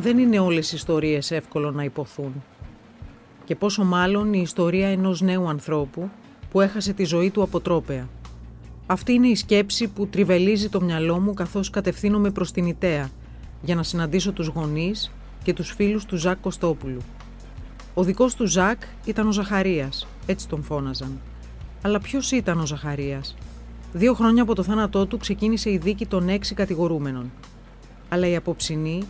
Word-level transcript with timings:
δεν 0.00 0.18
είναι 0.18 0.38
όλες 0.38 0.72
οι 0.72 0.76
ιστορίες 0.76 1.30
εύκολο 1.30 1.70
να 1.70 1.84
υποθούν. 1.84 2.42
Και 3.44 3.56
πόσο 3.56 3.84
μάλλον 3.84 4.32
η 4.32 4.40
ιστορία 4.42 4.88
ενός 4.88 5.20
νέου 5.20 5.48
ανθρώπου 5.48 6.10
που 6.50 6.60
έχασε 6.60 6.92
τη 6.92 7.04
ζωή 7.04 7.30
του 7.30 7.42
αποτρόπαια. 7.42 8.08
Αυτή 8.86 9.12
είναι 9.12 9.28
η 9.28 9.34
σκέψη 9.34 9.88
που 9.88 10.06
τριβελίζει 10.06 10.68
το 10.68 10.80
μυαλό 10.80 11.20
μου 11.20 11.34
καθώς 11.34 11.70
κατευθύνομαι 11.70 12.30
προς 12.30 12.52
την 12.52 12.66
Ιταία 12.66 13.10
για 13.62 13.74
να 13.74 13.82
συναντήσω 13.82 14.32
τους 14.32 14.46
γονείς 14.46 15.10
και 15.42 15.52
τους 15.52 15.70
φίλους 15.70 16.04
του 16.04 16.16
Ζακ 16.16 16.40
Κωστόπουλου. 16.40 17.00
Ο 17.94 18.02
δικός 18.02 18.34
του 18.34 18.46
Ζακ 18.46 18.82
ήταν 19.04 19.26
ο 19.26 19.32
Ζαχαρίας, 19.32 20.06
έτσι 20.26 20.48
τον 20.48 20.62
φώναζαν. 20.62 21.20
Αλλά 21.82 22.00
ποιος 22.00 22.30
ήταν 22.30 22.60
ο 22.60 22.66
Ζαχαρίας; 22.66 23.36
Δύο 23.92 24.14
χρόνια 24.14 24.42
από 24.42 24.54
το 24.54 24.62
θάνατό 24.62 25.06
του 25.06 25.18
ξεκίνησε 25.18 25.70
η 25.70 25.76
δίκη 25.78 26.06
των 26.06 26.28
έξι 26.28 26.54
κατηγορούμενων. 26.54 27.32
Αλλά 28.08 28.28
η 28.28 28.36
απόψινή 28.36 29.02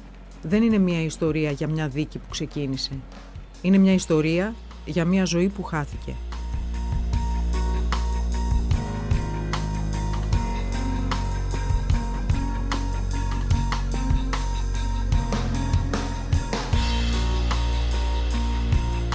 δεν 0.42 0.62
είναι 0.62 0.78
μια 0.78 1.02
ιστορία 1.02 1.50
για 1.50 1.68
μια 1.68 1.88
δίκη 1.88 2.18
που 2.18 2.28
ξεκίνησε. 2.30 2.92
Είναι 3.62 3.78
μια 3.78 3.92
ιστορία 3.92 4.54
για 4.84 5.04
μια 5.04 5.24
ζωή 5.24 5.48
που 5.48 5.62
χάθηκε. 5.62 6.14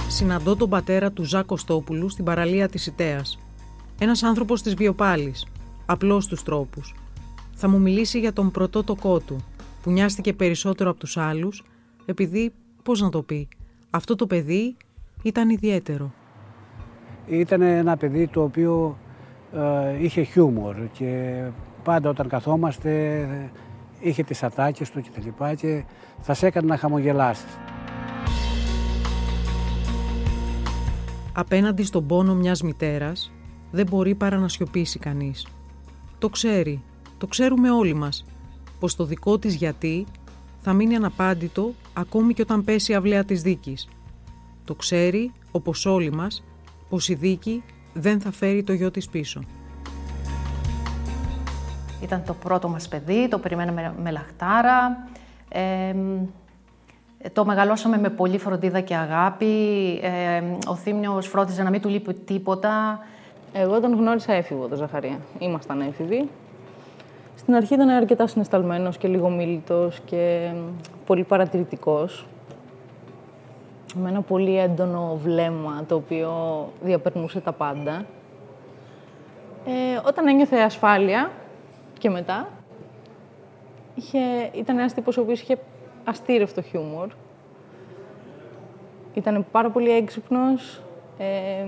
Συναντώ 0.08 0.56
τον 0.56 0.68
πατέρα 0.68 1.12
του 1.12 1.24
Ζάκ 1.24 1.46
Κωστόπουλου 1.46 2.08
στην 2.08 2.24
παραλία 2.24 2.68
της 2.68 2.86
Ιτέας. 2.86 3.38
Ένας 3.98 4.22
άνθρωπος 4.22 4.62
της 4.62 4.74
Βιοπάλης, 4.74 5.46
απλός 5.86 6.24
στους 6.24 6.42
τρόπους. 6.42 6.94
Θα 7.54 7.68
μου 7.68 7.80
μιλήσει 7.80 8.18
για 8.18 8.32
τον 8.32 8.50
πρωτότοκό 8.50 9.18
του, 9.18 9.44
που 9.86 9.92
νοιάστηκε 9.92 10.32
περισσότερο 10.32 10.90
από 10.90 10.98
τους 10.98 11.16
άλλους, 11.16 11.64
επειδή, 12.06 12.52
πώς 12.82 13.00
να 13.00 13.08
το 13.08 13.22
πει, 13.22 13.48
αυτό 13.90 14.14
το 14.14 14.26
παιδί 14.26 14.76
ήταν 15.22 15.50
ιδιαίτερο. 15.50 16.12
Ήταν 17.26 17.62
ένα 17.62 17.96
παιδί 17.96 18.28
το 18.28 18.42
οποίο 18.42 18.98
ε, 19.52 20.02
είχε 20.02 20.22
χιούμορ 20.22 20.76
και 20.92 21.42
πάντα 21.84 22.08
όταν 22.08 22.28
καθόμαστε 22.28 23.28
είχε 24.00 24.22
τις 24.22 24.42
ατάκες 24.42 24.90
του 24.90 25.00
και 25.00 25.10
τα 25.14 25.20
λοιπά 25.24 25.54
και 25.54 25.84
θα 26.20 26.34
σε 26.34 26.46
έκανε 26.46 26.66
να 26.66 26.76
χαμογελάσεις. 26.76 27.58
Απέναντι 31.32 31.82
στον 31.82 32.06
πόνο 32.06 32.34
μιας 32.34 32.62
μητέρας 32.62 33.32
δεν 33.70 33.86
μπορεί 33.90 34.14
παρά 34.14 34.36
να 34.36 34.48
σιωπήσει 34.48 34.98
κανείς. 34.98 35.46
Το 36.18 36.28
ξέρει, 36.28 36.82
το 37.18 37.26
ξέρουμε 37.26 37.70
όλοι 37.70 37.94
μας, 37.94 38.24
πως 38.78 38.96
το 38.96 39.04
δικό 39.04 39.38
της 39.38 39.54
γιατί 39.54 40.06
θα 40.60 40.72
μείνει 40.72 40.96
αναπάντητο 40.96 41.72
ακόμη 41.92 42.34
και 42.34 42.42
όταν 42.42 42.64
πέσει 42.64 42.92
η 42.92 42.94
αυλαία 42.94 43.24
της 43.24 43.42
δίκης. 43.42 43.88
Το 44.64 44.74
ξέρει, 44.74 45.32
όπως 45.50 45.86
όλοι 45.86 46.12
μας, 46.12 46.44
πως 46.88 47.08
η 47.08 47.14
δίκη 47.14 47.62
δεν 47.92 48.20
θα 48.20 48.30
φέρει 48.30 48.62
το 48.62 48.72
γιο 48.72 48.90
της 48.90 49.08
πίσω. 49.08 49.40
Ήταν 52.02 52.22
το 52.26 52.34
πρώτο 52.34 52.68
μας 52.68 52.88
παιδί, 52.88 53.28
το 53.28 53.38
περιμέναμε 53.38 53.94
με 54.02 54.10
λαχτάρα. 54.10 55.08
το 57.32 57.44
μεγαλώσαμε 57.44 57.98
με 57.98 58.10
πολύ 58.10 58.38
φροντίδα 58.38 58.80
και 58.80 58.96
αγάπη. 58.96 59.46
ο 60.66 60.74
Θήμιος 60.74 61.26
φρόντιζε 61.26 61.62
να 61.62 61.70
μην 61.70 61.80
του 61.80 61.88
λείπει 61.88 62.14
τίποτα. 62.14 62.98
Εγώ 63.52 63.80
τον 63.80 63.94
γνώρισα 63.94 64.32
έφηβο, 64.32 64.66
τον 64.66 64.78
Ζαχαρία. 64.78 65.18
Ήμασταν 65.38 65.80
έφηβοι. 65.80 66.28
Στην 67.36 67.54
αρχή 67.54 67.74
ήταν 67.74 67.88
αρκετά 67.88 68.26
συναισθαλμένος 68.26 68.96
και 68.96 69.08
λίγο 69.08 69.28
μίλητος 69.28 70.00
και 70.04 70.52
πολύ 71.06 71.24
παρατηρητικός. 71.24 72.26
Με 73.94 74.08
ένα 74.08 74.20
πολύ 74.20 74.58
έντονο 74.58 75.18
βλέμμα, 75.22 75.84
το 75.88 75.94
οποίο 75.94 76.32
διαπερνούσε 76.82 77.40
τα 77.40 77.52
πάντα. 77.52 78.04
Ε, 79.66 80.00
όταν 80.06 80.28
ένιωθε 80.28 80.56
ασφάλεια 80.56 81.30
και 81.98 82.10
μετά, 82.10 82.48
είχε, 83.94 84.18
ήταν 84.52 84.78
ένας 84.78 84.94
τύπος 84.94 85.16
ο 85.16 85.20
οποίος 85.20 85.40
είχε 85.40 85.58
αστήρευτο 86.04 86.62
χιούμορ. 86.62 87.08
Ήταν 89.14 89.46
πάρα 89.50 89.70
πολύ 89.70 89.90
έξυπνος, 89.90 90.82
ε, 91.18 91.66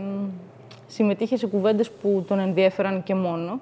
συμμετείχε 0.87 1.37
σε 1.37 1.47
κουβέντες 1.47 1.91
που 1.91 2.25
τον 2.29 2.39
ενδιέφεραν 2.39 3.03
και 3.03 3.15
μόνο 3.15 3.61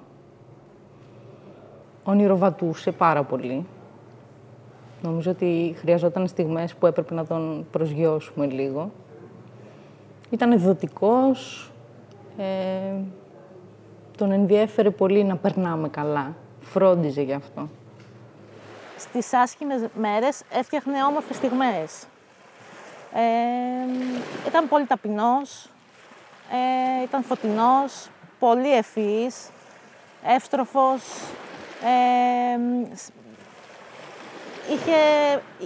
ονειροβατούσε 2.09 2.91
πάρα 2.91 3.23
πολύ. 3.23 3.65
Νομίζω 5.01 5.31
ότι 5.31 5.75
χρειαζόταν 5.79 6.27
στιγμές 6.27 6.73
που 6.73 6.85
έπρεπε 6.85 7.13
να 7.13 7.25
τον 7.25 7.65
προσγειώσουμε 7.71 8.45
λίγο. 8.45 8.91
Ήταν 10.29 10.51
ευδοτικός, 10.51 11.71
ε, 12.37 12.43
τον 14.17 14.31
ενδιέφερε 14.31 14.89
πολύ 14.89 15.23
να 15.23 15.35
περνάμε 15.35 15.89
καλά. 15.89 16.35
Φρόντιζε 16.61 17.21
γι' 17.21 17.33
αυτό. 17.33 17.69
Στις 18.97 19.33
άσχημες 19.33 19.87
μέρες 19.95 20.43
έφτιαχνε 20.51 21.03
όμορφες 21.03 21.35
στιγμές. 21.35 22.05
Ε, 23.13 24.47
ήταν 24.47 24.67
πολύ 24.67 24.85
ταπεινός, 24.85 25.69
ε, 26.99 27.03
ήταν 27.03 27.23
φωτεινός, 27.23 28.09
πολύ 28.39 28.75
ευφύης, 28.75 29.49
εύστροφος, 30.35 31.03
είχε, 34.73 34.97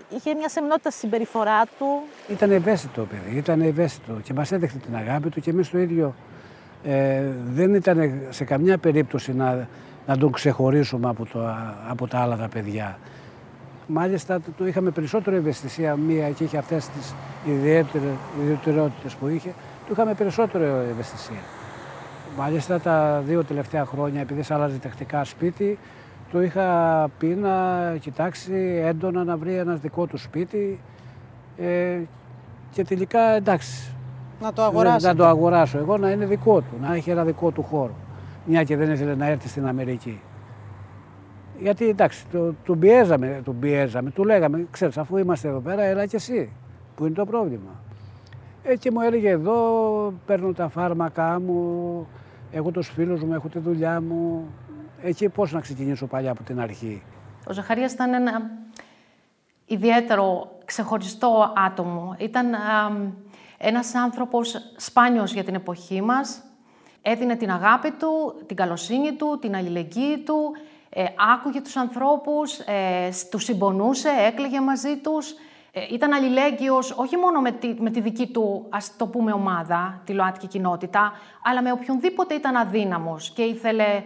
είχε 0.09 0.33
μια 0.33 0.49
σεμνότητα 0.49 0.89
στη 0.89 0.99
συμπεριφορά 0.99 1.65
του. 1.65 2.01
Ήταν 2.27 2.51
ευαίσθητο 2.51 3.01
παιδί, 3.05 3.37
ήταν 3.37 3.61
ευαίσθητο 3.61 4.13
και 4.23 4.33
μας 4.33 4.51
έδειχνε 4.51 4.79
την 4.79 4.95
αγάπη 4.95 5.29
του 5.29 5.41
και 5.41 5.49
εμείς 5.49 5.69
το 5.69 5.77
ίδιο 5.77 6.15
ε, 6.83 7.21
δεν 7.53 7.73
ήταν 7.73 8.11
σε 8.29 8.43
καμιά 8.43 8.77
περίπτωση 8.77 9.33
να, 9.33 9.67
να 10.07 10.17
τον 10.17 10.31
ξεχωρίσουμε 10.31 11.09
από, 11.09 11.25
το, 11.25 11.39
από 11.87 12.07
τα 12.07 12.19
άλλα 12.19 12.37
τα 12.37 12.47
παιδιά. 12.47 12.99
Μάλιστα 13.87 14.39
το 14.57 14.67
είχαμε 14.67 14.91
περισσότερο 14.91 15.35
ευαισθησία 15.35 15.95
μία 15.95 16.29
και 16.29 16.43
είχε 16.43 16.57
αυτές 16.57 16.87
τις 16.87 17.15
ιδιαιτερότητες 17.45 19.13
που 19.13 19.27
είχε, 19.27 19.53
του 19.85 19.91
είχαμε 19.91 20.13
περισσότερο 20.13 20.63
ευαισθησία. 20.91 21.41
Μάλιστα 22.37 22.79
τα 22.79 23.23
δύο 23.25 23.43
τελευταία 23.43 23.85
χρόνια, 23.85 24.21
επειδή 24.21 24.43
σε 24.43 24.53
άλλαζε 24.53 24.77
τακτικά 24.77 25.23
σπίτι, 25.23 25.77
το 26.31 26.41
είχα 26.41 27.09
πει 27.17 27.27
να 27.27 27.51
κοιτάξει 27.99 28.81
έντονα 28.85 29.23
να 29.23 29.37
βρει 29.37 29.53
ένας 29.53 29.79
δικό 29.79 30.05
του 30.05 30.17
σπίτι 30.17 30.79
ε, 31.57 31.99
και 32.71 32.83
τελικά 32.83 33.21
εντάξει. 33.21 33.93
Να 34.41 34.53
το 34.53 34.63
αγοράσει. 34.63 35.05
Να 35.05 35.15
το 35.15 35.25
αγοράσω 35.25 35.77
εγώ, 35.77 35.97
να 35.97 36.11
είναι 36.11 36.25
δικό 36.25 36.59
του, 36.59 36.75
να 36.81 36.95
έχει 36.95 37.09
ένα 37.09 37.23
δικό 37.23 37.51
του 37.51 37.63
χώρο. 37.63 37.93
Μια 38.45 38.63
και 38.63 38.77
δεν 38.77 38.91
ήθελε 38.91 39.15
να 39.15 39.25
έρθει 39.27 39.47
στην 39.47 39.67
Αμερική. 39.67 40.21
Γιατί 41.59 41.89
εντάξει, 41.89 42.25
το, 42.31 42.53
του 42.63 42.77
πιέζαμε, 42.77 43.41
του 43.43 43.55
πιέζαμε, 43.55 44.09
του 44.09 44.23
λέγαμε, 44.23 44.67
ξέρεις, 44.71 44.97
αφού 44.97 45.17
είμαστε 45.17 45.47
εδώ 45.47 45.59
πέρα, 45.59 45.83
έλα 45.83 46.05
και 46.05 46.15
εσύ. 46.15 46.51
Πού 46.95 47.05
είναι 47.05 47.15
το 47.15 47.25
πρόβλημα. 47.25 47.71
Ε, 48.63 48.75
και 48.75 48.91
μου 48.91 49.01
έλεγε 49.01 49.29
εδώ, 49.29 49.57
παίρνω 50.25 50.53
τα 50.53 50.69
φάρμακά 50.69 51.39
μου, 51.39 52.07
έχω 52.51 52.71
τους 52.71 52.87
φίλους 52.87 53.23
μου, 53.23 53.33
έχω 53.33 53.47
τη 53.47 53.59
δουλειά 53.59 54.01
μου, 54.01 54.47
εκεί 55.03 55.29
πώς 55.29 55.51
να 55.51 55.59
ξεκινήσω 55.59 56.07
παλιά 56.07 56.31
από 56.31 56.43
την 56.43 56.59
αρχή; 56.59 57.03
Ο 57.47 57.53
Ζαχαρίας 57.53 57.91
ήταν 57.91 58.13
ένα 58.13 58.49
ιδιαίτερο, 59.65 60.57
ξεχωριστό 60.65 61.53
άτομο. 61.55 62.15
Ήταν 62.19 62.53
α, 62.53 62.59
ένας 63.57 63.95
άνθρωπος 63.95 64.55
σπάνιος 64.75 65.33
για 65.33 65.43
την 65.43 65.55
εποχή 65.55 66.01
μας. 66.01 66.43
Έδινε 67.01 67.35
την 67.35 67.51
αγάπη 67.51 67.91
του, 67.91 68.43
την 68.45 68.55
καλοσύνη 68.55 69.13
του, 69.13 69.37
την 69.41 69.55
αλληλεγγύη 69.55 70.17
του, 70.17 70.51
ε, 70.89 71.05
άκουγε 71.33 71.61
τους 71.61 71.75
ανθρώπους, 71.75 72.59
ε, 72.59 73.09
τους 73.31 73.43
συμπονούσε, 73.43 74.09
έκλαιγε 74.27 74.61
μαζί 74.61 74.97
τους. 74.97 75.33
Ε, 75.73 75.81
ήταν 75.91 76.13
αλληλέγγυος 76.13 76.91
όχι 76.91 77.17
μόνο 77.17 77.41
με 77.41 77.51
τη, 77.51 77.75
με 77.79 77.89
τη 77.89 78.01
δική 78.01 78.27
του, 78.27 78.65
ας 78.69 78.95
το 78.97 79.07
πούμε, 79.07 79.31
ομάδα, 79.31 80.01
τη 80.05 80.13
ΛΟΑΤΚΙ 80.13 80.47
κοινότητα, 80.47 81.11
αλλά 81.43 81.61
με 81.61 81.71
οποιονδήποτε 81.71 82.33
ήταν 82.33 82.55
αδύναμος 82.55 83.31
και 83.31 83.41
ήθελε 83.41 83.83
ε, 83.83 84.03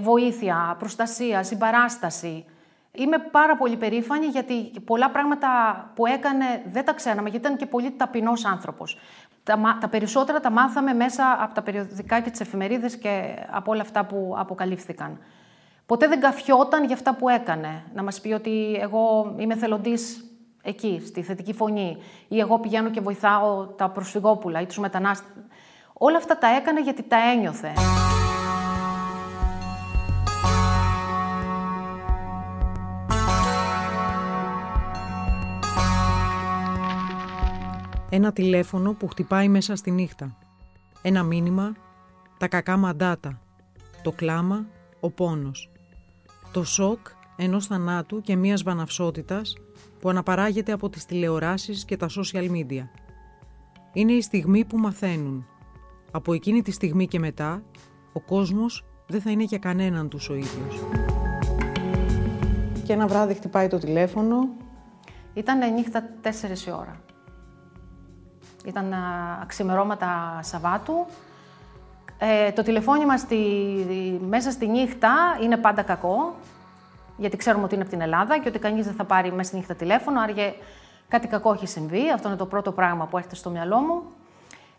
βοήθεια, 0.00 0.76
προστασία, 0.78 1.42
συμπαράσταση. 1.42 2.44
Είμαι 2.92 3.18
πάρα 3.18 3.56
πολύ 3.56 3.76
περήφανη 3.76 4.26
γιατί 4.26 4.70
πολλά 4.84 5.10
πράγματα 5.10 5.48
που 5.94 6.06
έκανε 6.06 6.44
δεν 6.66 6.84
τα 6.84 6.92
ξέραμε 6.92 7.28
γιατί 7.28 7.46
ήταν 7.46 7.56
και 7.56 7.66
πολύ 7.66 7.90
ταπεινός 7.90 8.44
άνθρωπος. 8.44 8.98
Τα, 9.42 9.78
τα 9.80 9.88
περισσότερα 9.88 10.40
τα 10.40 10.50
μάθαμε 10.50 10.92
μέσα 10.92 11.38
από 11.40 11.54
τα 11.54 11.62
περιοδικά 11.62 12.20
και 12.20 12.30
τις 12.30 12.40
εφημερίδες 12.40 12.96
και 12.96 13.34
από 13.50 13.72
όλα 13.72 13.80
αυτά 13.82 14.04
που 14.04 14.34
αποκαλύφθηκαν. 14.38 15.18
Ποτέ 15.86 16.08
δεν 16.08 16.20
καφιόταν 16.20 16.84
για 16.84 16.94
αυτά 16.94 17.14
που 17.14 17.28
έκανε. 17.28 17.82
Να 17.94 18.02
μας 18.02 18.20
πει 18.20 18.32
ότι 18.32 18.78
εγώ 18.80 19.34
είμαι 19.38 19.54
θελοντής 19.54 20.24
εκεί, 20.62 21.02
στη 21.06 21.22
θετική 21.22 21.52
φωνή 21.52 21.96
ή 22.28 22.38
εγώ 22.38 22.58
πηγαίνω 22.58 22.90
και 22.90 23.00
βοηθάω 23.00 23.66
τα 23.66 23.88
προσφυγόπουλα 23.88 24.60
ή 24.60 24.66
τους 24.66 24.78
μετανάστες. 24.78 25.30
Όλα 25.92 26.16
αυτά 26.16 26.38
τα 26.38 26.56
έκανε 26.56 26.80
γιατί 26.80 27.02
τα 27.02 27.16
ένιωθε. 27.32 27.72
Ένα 38.16 38.32
τηλέφωνο 38.32 38.92
που 38.92 39.08
χτυπάει 39.08 39.48
μέσα 39.48 39.76
στη 39.76 39.90
νύχτα. 39.90 40.36
Ένα 41.02 41.22
μήνυμα, 41.22 41.72
τα 42.38 42.48
κακά 42.48 42.76
μαντάτα. 42.76 43.40
Το 44.02 44.12
κλάμα, 44.12 44.66
ο 45.00 45.10
πόνος. 45.10 45.70
Το 46.52 46.64
σοκ 46.64 46.98
ενός 47.36 47.66
θανάτου 47.66 48.20
και 48.20 48.36
μίας 48.36 48.62
βαναυσότητας 48.62 49.56
που 50.00 50.08
αναπαράγεται 50.08 50.72
από 50.72 50.88
τις 50.88 51.04
τηλεοράσεις 51.04 51.84
και 51.84 51.96
τα 51.96 52.08
social 52.08 52.50
media. 52.50 52.88
Είναι 53.92 54.12
η 54.12 54.20
στιγμή 54.20 54.64
που 54.64 54.78
μαθαίνουν. 54.78 55.46
Από 56.10 56.32
εκείνη 56.32 56.62
τη 56.62 56.70
στιγμή 56.70 57.06
και 57.06 57.18
μετά, 57.18 57.62
ο 58.12 58.20
κόσμος 58.20 58.84
δεν 59.06 59.20
θα 59.20 59.30
είναι 59.30 59.44
για 59.44 59.58
κανέναν 59.58 60.08
τους 60.08 60.28
ο 60.28 60.34
ίδιος. 60.34 60.82
Και 62.84 62.92
ένα 62.92 63.06
βράδυ 63.06 63.34
χτυπάει 63.34 63.68
το 63.68 63.78
τηλέφωνο. 63.78 64.48
Ήταν 65.34 65.74
νύχτα 65.74 66.02
4 66.22 66.66
η 66.66 66.70
ώρα. 66.70 67.04
Ήταν 68.66 68.94
αξιμερώματα 69.42 70.38
Σαββάτου. 70.42 71.06
Ε, 72.18 72.52
το 72.52 72.62
τηλεφώνημα 72.62 73.16
στη, 73.16 73.36
μέσα 74.28 74.50
στη 74.50 74.66
νύχτα 74.66 75.12
είναι 75.42 75.56
πάντα 75.56 75.82
κακό, 75.82 76.34
γιατί 77.16 77.36
ξέρουμε 77.36 77.64
ότι 77.64 77.74
είναι 77.74 77.82
από 77.82 77.92
την 77.92 78.00
Ελλάδα 78.00 78.38
και 78.38 78.48
ότι 78.48 78.58
κανείς 78.58 78.84
δεν 78.84 78.94
θα 78.94 79.04
πάρει 79.04 79.32
μέσα 79.32 79.48
στη 79.48 79.56
νύχτα 79.56 79.74
τηλέφωνο, 79.74 80.20
άρα 80.20 80.32
κάτι 81.08 81.26
κακό 81.26 81.52
έχει 81.52 81.66
συμβεί. 81.66 82.10
Αυτό 82.10 82.28
είναι 82.28 82.36
το 82.36 82.46
πρώτο 82.46 82.72
πράγμα 82.72 83.06
που 83.06 83.16
έρχεται 83.16 83.34
στο 83.34 83.50
μυαλό 83.50 83.78
μου. 83.80 84.02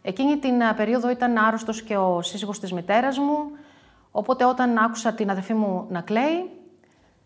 Εκείνη 0.01 0.37
την 0.37 0.53
περίοδο 0.75 1.09
ήταν 1.09 1.37
άρρωστος 1.37 1.81
και 1.81 1.97
ο 1.97 2.21
σύζυγος 2.21 2.59
της 2.59 2.73
μητέρας 2.73 3.17
μου, 3.17 3.51
οπότε 4.11 4.45
όταν 4.45 4.77
άκουσα 4.77 5.13
την 5.13 5.29
αδερφή 5.29 5.53
μου 5.53 5.85
να 5.89 6.01
κλαίει, 6.01 6.49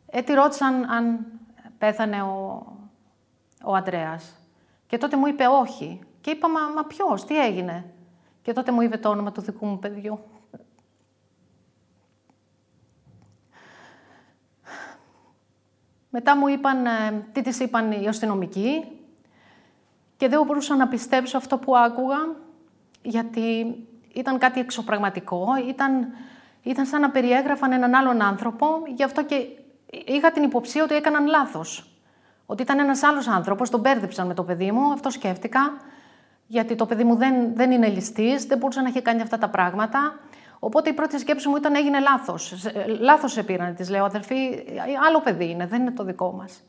ε, 0.05 0.21
τη 0.21 0.33
ρώτησαν 0.33 0.91
αν 0.91 1.25
πέθανε 1.77 2.21
ο, 2.21 2.65
ο 3.63 3.75
Αντρέας. 3.75 4.35
Και 4.87 4.97
τότε 4.97 5.17
μου 5.17 5.27
είπε 5.27 5.43
όχι. 5.61 5.99
Και 6.21 6.31
είπα, 6.31 6.49
μα, 6.49 6.59
μα 6.75 6.83
ποιος, 6.83 7.25
τι 7.25 7.39
έγινε; 7.45 7.93
Και 8.41 8.53
τότε 8.53 8.71
μου 8.71 8.81
είπε 8.81 8.97
το 8.97 9.09
όνομα 9.09 9.31
του 9.31 9.41
δικού 9.41 9.65
μου 9.65 9.79
παιδιού. 9.79 10.19
Μετά 16.09 16.37
μου 16.37 16.47
είπαν, 16.47 16.85
ε, 16.85 17.27
τι 17.31 17.41
της 17.41 17.59
είπαν 17.59 17.91
οι 17.91 18.07
αστυνομικοί 18.07 18.83
και 20.17 20.27
δεν 20.27 20.43
μπορούσα 20.45 20.75
να 20.75 20.87
πιστέψω 20.87 21.37
αυτό 21.37 21.57
που 21.57 21.77
άκουγα, 21.77 22.17
γιατί 23.01 23.75
ήταν 24.13 24.37
κάτι 24.37 24.59
εξωπραγματικό, 24.59 25.47
ήταν, 25.67 26.07
ήταν 26.63 26.85
σαν 26.85 27.01
να 27.01 27.09
περιέγραφαν 27.09 27.71
έναν 27.71 27.93
άλλον 27.93 28.21
άνθρωπο, 28.21 28.67
γι' 28.95 29.03
αυτό 29.03 29.23
και 29.23 29.47
είχα 30.05 30.31
την 30.31 30.43
υποψία 30.43 30.83
ότι 30.83 30.95
έκαναν 30.95 31.25
λάθος. 31.25 31.95
Ότι 32.45 32.61
ήταν 32.61 32.79
ένας 32.79 33.03
άλλος 33.03 33.27
άνθρωπος, 33.27 33.69
τον 33.69 33.79
μπέρδεψαν 33.79 34.27
με 34.27 34.33
το 34.33 34.43
παιδί 34.43 34.71
μου, 34.71 34.91
αυτό 34.91 35.09
σκέφτηκα 35.09 35.77
γιατί 36.51 36.75
το 36.75 36.85
παιδί 36.85 37.03
μου 37.03 37.15
δεν, 37.15 37.33
δεν 37.55 37.71
είναι 37.71 37.87
ληστής, 37.87 38.45
δεν 38.45 38.57
μπορούσε 38.57 38.81
να 38.81 38.87
έχει 38.87 39.01
κάνει 39.01 39.21
αυτά 39.21 39.37
τα 39.37 39.49
πράγματα. 39.49 40.19
Οπότε 40.59 40.89
η 40.89 40.93
πρώτη 40.93 41.19
σκέψη 41.19 41.49
μου 41.49 41.55
ήταν 41.55 41.75
έγινε 41.75 41.99
λάθος. 41.99 42.55
Λάθος 42.99 43.31
σε 43.31 43.43
πήραν, 43.43 43.75
της 43.75 43.89
λέω, 43.89 44.05
αδερφή, 44.05 44.35
άλλο 45.07 45.21
παιδί 45.23 45.49
είναι, 45.49 45.67
δεν 45.67 45.81
είναι 45.81 45.91
το 45.91 46.03
δικό 46.03 46.31
μας. 46.31 46.63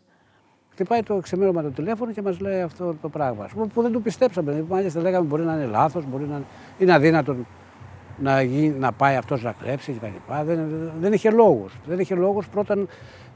Χτυπάει 0.73 1.03
το 1.03 1.19
ξεμέρωμα 1.19 1.63
το 1.63 1.71
τηλέφωνο 1.71 2.13
και 2.13 2.23
μας 2.23 2.41
λέει 2.41 2.61
αυτό 2.61 2.97
το 3.03 3.09
πράγμα. 3.09 3.49
Που 3.75 3.83
δεν 3.83 3.93
του 3.93 4.03
πιστέψαμε. 4.03 4.65
Μάλιστα 4.69 5.01
λέγαμε 5.01 5.27
μπορεί 5.27 5.43
να 5.43 5.55
είναι 5.55 5.67
λάθος, 5.67 6.05
μπορεί 6.07 6.25
να 6.25 6.41
είναι 6.79 6.93
αδύνατο 6.93 7.37
να, 8.19 8.43
γίνει, 8.43 8.79
να 8.79 8.93
πάει 8.93 9.17
αυτός 9.17 9.43
να 9.43 9.53
κλέψει 9.53 9.93
κτλ. 9.93 10.45
Δεν, 10.45 10.91
δεν 11.01 11.13
είχε 11.13 11.31
λόγους. 11.31 11.79
Δεν 11.87 11.99
είχε 11.99 12.15
λόγους 12.15 12.49
πρώτα, 12.49 12.77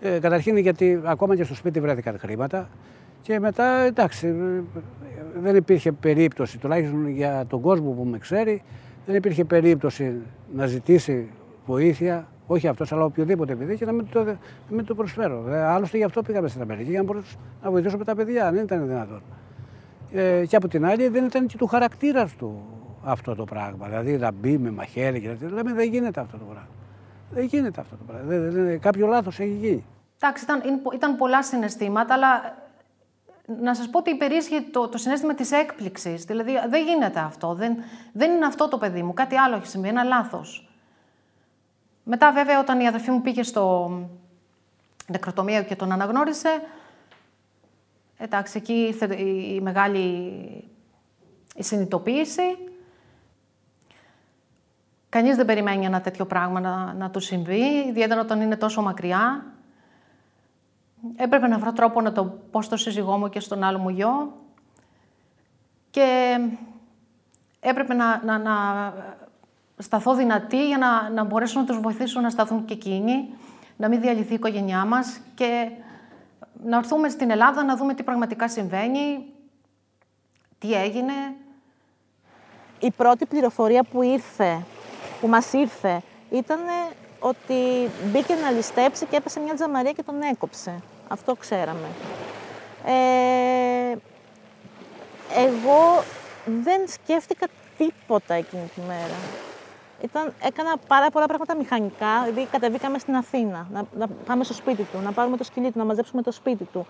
ε, 0.01 0.19
καταρχήν 0.19 0.57
γιατί 0.57 1.01
ακόμα 1.05 1.37
και 1.37 1.45
στο 1.45 1.55
σπίτι 1.55 1.81
βρέθηκαν 1.81 2.19
χρήματα. 2.19 2.69
Και 3.27 3.41
μετά 3.41 3.79
εντάξει, 3.79 4.35
δεν 5.35 5.57
υπήρχε 5.57 5.93
περίπτωση, 5.93 6.59
τουλάχιστον 6.59 7.09
για 7.09 7.45
τον 7.49 7.61
κόσμο 7.61 7.91
που 7.91 8.05
με 8.05 8.19
ξέρει, 8.19 8.63
δεν 9.07 9.15
υπήρχε 9.15 9.45
περίπτωση 9.45 10.23
να 10.55 10.67
ζητήσει 10.67 11.31
βοήθεια, 11.67 12.29
όχι 12.47 12.69
αυτός, 12.69 12.93
αλλά 12.93 13.05
οποιοδήποτε 13.05 13.55
παιδί 13.55 13.77
και 13.77 13.85
να 13.85 13.93
μην 13.93 14.09
το, 14.11 14.37
μην 14.69 14.85
το 14.85 14.95
προσφέρω. 14.95 15.45
Ε, 15.49 15.63
άλλωστε 15.63 15.97
γι' 15.97 16.05
αυτό 16.05 16.23
πήγαμε 16.23 16.49
στην 16.49 16.63
Αμερική, 16.63 16.91
για 16.91 16.99
να 16.99 17.05
μπορέσω 17.05 17.37
να 17.63 17.71
βοηθήσω 17.71 17.97
με 17.97 18.05
τα 18.05 18.15
παιδιά, 18.15 18.53
δεν 18.53 18.63
ήταν 18.63 18.87
δυνατόν. 18.87 19.23
Ε, 20.13 20.47
και 20.47 20.57
από 20.57 20.69
την 20.69 20.87
άλλη 20.87 21.09
δεν 21.09 21.25
ήταν 21.25 21.47
και 21.47 21.57
του 21.57 21.67
χαρακτήρα 21.67 22.29
του 22.39 22.63
αυτό 23.05 23.35
το 23.35 23.45
πράγμα. 23.45 23.87
Δηλαδή 23.87 24.17
να 24.17 24.33
μπει 24.33 24.59
με 24.59 24.71
μαχαίρι 24.71 25.21
και 25.21 25.37
να 25.41 25.51
λέμε 25.51 25.73
δεν 25.73 25.89
γίνεται 25.89 26.21
αυτό 26.21 26.37
το 26.39 26.45
πράγμα. 26.45 26.69
Δεν 27.31 27.45
γίνεται 27.45 27.81
αυτό 27.81 27.97
το 27.97 28.05
πράγμα. 28.07 28.27
Δεν, 28.27 28.53
δεν, 28.53 28.81
κάποιο 28.81 29.07
λάθος 29.07 29.41
έχει 29.41 29.57
γίνει. 29.61 29.85
Εντάξει, 30.19 30.45
ήταν, 30.45 30.61
ήταν 30.95 31.17
πολλά 31.17 31.43
συναισθήματα, 31.43 32.15
αλλά 32.15 32.65
να 33.47 33.75
σας 33.75 33.89
πω 33.89 33.99
ότι 33.99 34.11
υπερίσχυε 34.11 34.61
το, 34.61 34.89
το 34.89 34.99
συνέστημα 34.99 35.35
της 35.35 35.53
έκπληξης. 35.53 36.25
Δηλαδή, 36.25 36.53
δεν 36.69 36.85
γίνεται 36.85 37.21
αυτό. 37.21 37.55
Δεν, 37.55 37.77
δεν 38.13 38.31
είναι 38.31 38.47
αυτό 38.47 38.69
το 38.69 38.79
παιδί 38.79 39.03
μου. 39.03 39.15
Κάτι 39.15 39.37
άλλο 39.37 39.57
έχει 39.57 39.67
συμβεί. 39.67 39.89
Ένα 39.89 40.03
λάθος. 40.03 40.69
Μετά, 42.03 42.33
βέβαια, 42.33 42.61
όταν 42.61 42.81
η 42.81 42.87
αδερφή 42.87 43.11
μου 43.11 43.21
πήγε 43.21 43.43
στο 43.43 43.91
νεκροτομείο 45.07 45.63
και 45.63 45.77
τον 45.77 45.93
αναγνώρισε, 45.93 46.63
εντάξει, 48.17 48.59
εκεί 48.59 48.73
ήρθε 48.73 49.23
η 49.23 49.61
μεγάλη 49.61 50.11
η 51.57 51.63
συνειδητοποίηση. 51.63 52.59
Κανείς 55.09 55.37
δεν 55.37 55.47
περιμένει 55.47 55.85
ένα 55.85 56.01
τέτοιο 56.01 56.27
πράγμα 56.27 56.61
να, 56.61 56.93
να 56.93 57.11
του 57.11 57.21
συμβεί, 57.21 57.89
ιδιαίτερα 57.89 58.21
όταν 58.21 58.41
είναι 58.41 58.57
τόσο 58.57 58.83
μακριά 58.83 59.45
έπρεπε 61.17 61.47
να 61.47 61.59
βρω 61.59 61.73
τρόπο 61.73 62.01
να 62.01 62.13
το 62.13 62.25
πω 62.51 62.63
στο 62.63 62.77
σύζυγό 62.77 63.19
μου 63.19 63.29
και 63.29 63.41
στον 63.41 63.63
άλλο 63.63 63.79
μου 63.79 63.89
γιο 63.89 64.33
και 65.91 66.39
έπρεπε 67.61 67.95
να, 67.95 68.23
να, 68.25 68.39
να 68.39 68.55
σταθώ 69.79 70.15
δυνατή 70.15 70.67
για 70.67 70.79
να, 70.79 71.11
να 71.11 71.25
μπορέσω 71.25 71.61
να 71.61 71.67
τους 71.67 71.81
βοηθήσω 71.81 72.21
να 72.21 72.31
σταθούν 72.31 72.65
και 72.65 72.73
εκείνοι, 72.73 73.29
να 73.77 73.89
μην 73.89 74.01
διαλυθεί 74.01 74.33
η 74.33 74.35
οικογένειά 74.35 74.85
μας 74.85 75.21
και 75.35 75.71
να 76.65 76.77
έρθουμε 76.77 77.09
στην 77.09 77.31
Ελλάδα 77.31 77.65
να 77.65 77.77
δούμε 77.77 77.95
τι 77.95 78.03
πραγματικά 78.03 78.49
συμβαίνει, 78.49 79.25
τι 80.59 80.73
έγινε. 80.73 81.13
Η 82.79 82.91
πρώτη 82.91 83.27
πληροφορία 83.27 83.83
που 83.83 84.03
ήρθε, 84.03 84.63
που 85.21 85.29
μας 85.29 85.53
ήρθε, 85.53 86.03
ήταν 86.31 86.59
ότι 87.19 87.91
μπήκε 88.13 88.35
να 88.35 88.51
ληστέψει 88.51 89.07
και 89.07 89.17
έπεσε 89.17 89.41
μια 89.41 89.55
τζαμαρία 89.55 89.93
και 89.93 90.03
τον 90.03 90.23
έκοψε. 90.23 90.83
Αυτό 91.09 91.35
ξέραμε. 91.35 91.89
Ε, 92.85 93.97
εγώ 95.45 96.03
δεν 96.65 96.89
σκέφτηκα 96.89 97.47
τίποτα 97.79 98.35
εκείνη 98.35 98.71
τη 98.75 98.81
μέρα. 98.81 99.17
Ήταν, 100.03 100.33
έκανα 100.43 100.77
πάρα 100.87 101.11
πολλά 101.11 101.27
πράγματα 101.27 101.57
μηχανικά, 101.57 102.23
δηλαδή 102.25 102.47
κατεβήκαμε 102.51 102.99
στην 102.99 103.15
Αθήνα, 103.15 103.67
να, 103.73 103.85
να 103.99 104.07
πάμε 104.09 104.45
στο 104.45 104.55
σπίτι 104.55 104.83
του, 104.83 104.99
να 104.99 105.13
πάρουμε 105.13 105.37
το 105.37 105.45
σκυλί 105.45 105.71
του, 105.71 105.79
να 105.79 105.85
μαζέψουμε 105.85 106.23
το 106.23 106.33
σπίτι 106.33 106.65
του. 106.65 106.87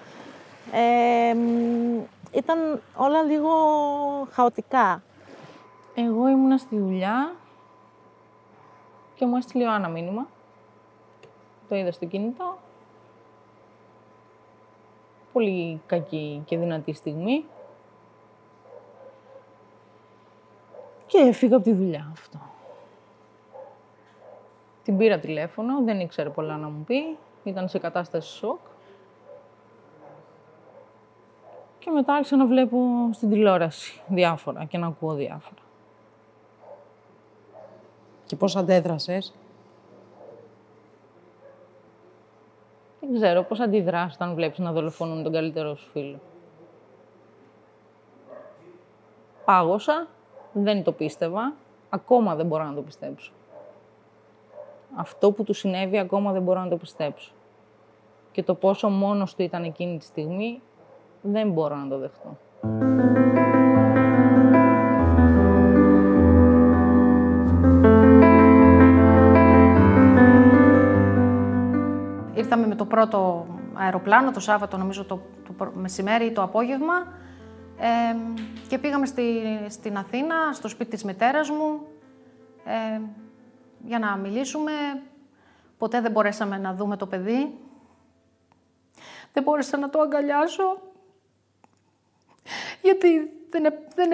Ε, 0.72 1.36
ήταν 2.32 2.80
όλα 2.96 3.22
λίγο 3.22 3.50
χαοτικά. 4.32 5.02
Εγώ 5.94 6.28
ήμουνα 6.28 6.58
στη 6.58 6.78
δουλειά 6.78 7.32
και 9.14 9.26
μου 9.26 9.36
έστειλε 9.36 9.66
ο 9.66 9.70
Άννα 9.70 9.88
μήνυμα. 9.88 10.26
Το 11.68 11.76
είδα 11.76 11.92
στο 11.92 12.04
κινητό 12.04 12.58
πολύ 15.36 15.80
κακή 15.86 16.42
και 16.44 16.58
δυνατή 16.58 16.92
στιγμή. 16.92 17.44
Και 21.06 21.18
έφυγα 21.18 21.56
από 21.56 21.64
τη 21.64 21.72
δουλειά 21.72 22.08
αυτό. 22.12 22.38
Την 24.82 24.96
πήρα 24.96 25.18
τηλέφωνο, 25.18 25.82
δεν 25.84 26.00
ήξερε 26.00 26.28
πολλά 26.30 26.56
να 26.56 26.68
μου 26.68 26.84
πει, 26.84 27.16
ήταν 27.44 27.68
σε 27.68 27.78
κατάσταση 27.78 28.32
σοκ. 28.32 28.58
Και 31.78 31.90
μετά 31.90 32.14
άρχισα 32.14 32.36
να 32.36 32.46
βλέπω 32.46 32.78
στην 33.12 33.28
τηλεόραση 33.28 34.00
διάφορα 34.06 34.64
και 34.64 34.78
να 34.78 34.86
ακούω 34.86 35.14
διάφορα. 35.14 35.62
Και 38.26 38.36
πώς 38.36 38.56
αντέδρασες; 38.56 39.34
Ξέρω 43.16 43.42
πώς 43.42 43.60
αντιδράσεις 43.60 44.14
όταν 44.14 44.34
βλέπεις 44.34 44.58
να 44.58 44.72
δολοφονούν 44.72 45.22
τον 45.22 45.32
καλύτερό 45.32 45.74
σου 45.74 45.90
φίλο. 45.90 46.20
Πάγωσα, 49.44 50.06
δεν 50.52 50.82
το 50.82 50.92
πίστευα, 50.92 51.52
ακόμα 51.88 52.34
δεν 52.34 52.46
μπορώ 52.46 52.64
να 52.64 52.74
το 52.74 52.82
πιστέψω. 52.82 53.32
Αυτό 54.96 55.32
που 55.32 55.44
του 55.44 55.52
συνέβη 55.52 55.98
ακόμα 55.98 56.32
δεν 56.32 56.42
μπορώ 56.42 56.60
να 56.60 56.68
το 56.68 56.76
πιστέψω. 56.76 57.32
Και 58.32 58.42
το 58.42 58.54
πόσο 58.54 58.88
μόνος 58.88 59.34
του 59.34 59.42
ήταν 59.42 59.64
εκείνη 59.64 59.98
τη 59.98 60.04
στιγμή, 60.04 60.62
δεν 61.22 61.50
μπορώ 61.50 61.76
να 61.76 61.88
το 61.88 61.98
δεχτώ. 61.98 62.36
Πρώτο 72.86 73.46
αεροπλάνο 73.74 74.30
το 74.30 74.40
Σάββατο, 74.40 74.76
νομίζω 74.76 75.04
το, 75.04 75.20
το 75.46 75.72
μεσημέρι 75.74 76.24
ή 76.26 76.32
το 76.32 76.42
απόγευμα 76.42 77.06
Ε, 77.78 78.16
και 78.68 78.78
πήγαμε 78.78 79.06
στη, 79.06 79.42
στην 79.68 79.96
Αθήνα, 79.96 80.34
στο 80.52 80.68
σπίτι 80.68 80.90
της 80.90 81.04
μητέρας 81.04 81.50
μου, 81.50 81.86
ε, 82.64 83.00
για 83.84 83.98
να 83.98 84.16
μιλήσουμε. 84.16 84.72
Ποτέ 85.78 86.00
δεν 86.00 86.10
μπορέσαμε 86.10 86.58
να 86.58 86.74
δούμε 86.74 86.96
το 86.96 87.06
παιδί. 87.06 87.58
Δεν 89.32 89.42
μπόρεσα 89.42 89.76
να 89.76 89.90
το 89.90 90.00
αγκαλιάσω, 90.00 90.78
γιατί 92.82 93.30
δεν, 93.50 93.62
δεν, 93.94 94.10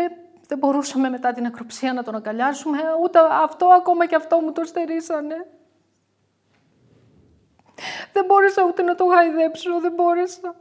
δεν 0.49 0.59
μπορούσαμε 0.59 1.09
μετά 1.09 1.33
την 1.33 1.47
ακροψία 1.47 1.93
να 1.93 2.03
τον 2.03 2.15
αγκαλιάσουμε. 2.15 2.79
Ούτε 3.03 3.19
αυτό, 3.43 3.67
ακόμα 3.67 4.07
και 4.07 4.15
αυτό 4.15 4.41
μου 4.41 4.53
το 4.53 4.65
στερήσανε. 4.65 5.47
Δεν 8.13 8.25
μπόρεσα 8.25 8.65
ούτε 8.69 8.83
να 8.83 8.95
το 8.95 9.05
γαϊδέψω, 9.05 9.81
δεν 9.81 9.93
μπόρεσα. 9.93 10.55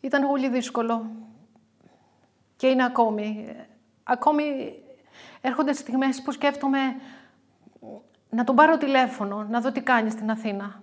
Ήταν 0.00 0.26
πολύ 0.26 0.48
δύσκολο. 0.48 1.10
Και 2.56 2.66
είναι 2.66 2.84
ακόμη. 2.84 3.56
Ακόμη 4.02 4.44
έρχονται 5.40 5.72
στιγμές 5.72 6.22
που 6.22 6.32
σκέφτομαι 6.32 6.78
να 8.30 8.44
τον 8.44 8.54
πάρω 8.54 8.76
τηλέφωνο, 8.76 9.46
να 9.50 9.60
δω 9.60 9.72
τι 9.72 9.80
κάνει 9.80 10.10
στην 10.10 10.30
Αθήνα. 10.30 10.82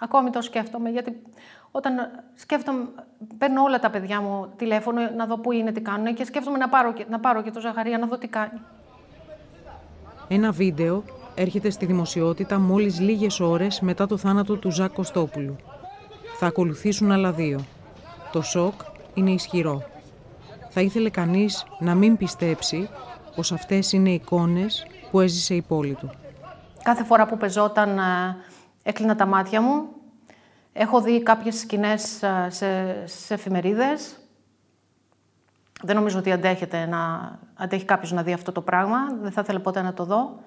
Ακόμη 0.00 0.30
το 0.30 0.40
σκέφτομαι, 0.40 0.90
γιατί 0.90 1.22
όταν 1.70 2.22
σκέφτομαι, 2.34 2.88
παίρνω 3.38 3.62
όλα 3.62 3.78
τα 3.78 3.90
παιδιά 3.90 4.20
μου 4.20 4.52
τηλέφωνο 4.56 5.10
να 5.10 5.26
δω 5.26 5.38
πού 5.38 5.52
είναι, 5.52 5.72
τι 5.72 5.80
κάνουν 5.80 6.14
και 6.14 6.24
σκέφτομαι 6.24 6.58
να 6.58 6.68
πάρω, 6.68 6.94
να 7.08 7.20
πάρω 7.20 7.42
και 7.42 7.50
το 7.50 7.60
Ζαχαρία 7.60 7.98
να 7.98 8.06
δω 8.06 8.18
τι 8.18 8.28
κάνει. 8.28 8.60
Ένα 10.28 10.50
βίντεο 10.52 11.02
έρχεται 11.36 11.70
στη 11.70 11.86
δημοσιότητα 11.86 12.58
μόλις 12.58 13.00
λίγες 13.00 13.40
ώρες 13.40 13.80
μετά 13.80 14.06
το 14.06 14.16
θάνατο 14.16 14.56
του 14.56 14.70
Ζακ 14.70 14.92
Κωστόπουλου. 14.92 15.56
Θα 16.38 16.46
ακολουθήσουν 16.46 17.12
άλλα 17.12 17.32
δύο. 17.32 17.64
Το 18.32 18.42
σοκ 18.42 18.74
είναι 19.14 19.30
ισχυρό. 19.30 19.82
Θα 20.70 20.80
ήθελε 20.80 21.10
κανείς 21.10 21.64
να 21.78 21.94
μην 21.94 22.16
πιστέψει 22.16 22.88
πως 23.34 23.52
αυτές 23.52 23.92
είναι 23.92 24.10
εικόνες 24.10 24.86
που 25.10 25.20
έζησε 25.20 25.54
η 25.54 25.62
πόλη 25.62 25.94
του. 25.94 26.10
Κάθε 26.82 27.04
φορά 27.04 27.26
που 27.26 27.36
πεζόταν 27.36 27.98
ε, 27.98 28.36
έκλεινα 28.82 29.16
τα 29.16 29.26
μάτια 29.26 29.60
μου. 29.60 29.88
Έχω 30.72 31.00
δει 31.00 31.22
κάποιες 31.22 31.58
σκηνές 31.58 32.22
ε, 32.22 32.46
σε, 32.50 32.66
σε 33.06 33.34
εφημερίδες. 33.34 34.16
Δεν 35.82 35.96
νομίζω 35.96 36.18
ότι 36.18 36.32
αντέχεται 36.32 36.86
να, 36.86 37.32
αντέχει 37.54 37.84
κάποιος 37.84 38.12
να 38.12 38.22
δει 38.22 38.32
αυτό 38.32 38.52
το 38.52 38.60
πράγμα. 38.60 38.98
Δεν 39.22 39.30
θα 39.32 39.40
ήθελα 39.40 39.60
ποτέ 39.60 39.82
να 39.82 39.92
το 39.92 40.04
δω. 40.04 40.38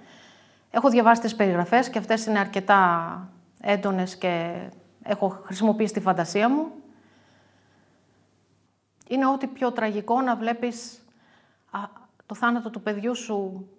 Έχω 0.71 0.89
διαβάσει 0.89 1.21
τις 1.21 1.35
περιγραφές 1.35 1.89
και 1.89 1.97
αυτές 1.97 2.25
είναι 2.25 2.39
αρκετά 2.39 3.29
έντονες 3.61 4.17
και 4.17 4.63
έχω 5.03 5.29
χρησιμοποιήσει 5.29 5.93
τη 5.93 5.99
φαντασία 5.99 6.49
μου. 6.49 6.71
Είναι 9.07 9.27
ό,τι 9.27 9.47
πιο 9.47 9.71
τραγικό 9.71 10.21
να 10.21 10.35
βλέπεις 10.35 11.03
το 12.25 12.35
θάνατο 12.35 12.69
του 12.69 12.81
παιδιού 12.81 13.15
σου 13.15 13.69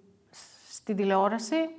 στην 0.70 0.96
τηλεόραση, 0.96 1.70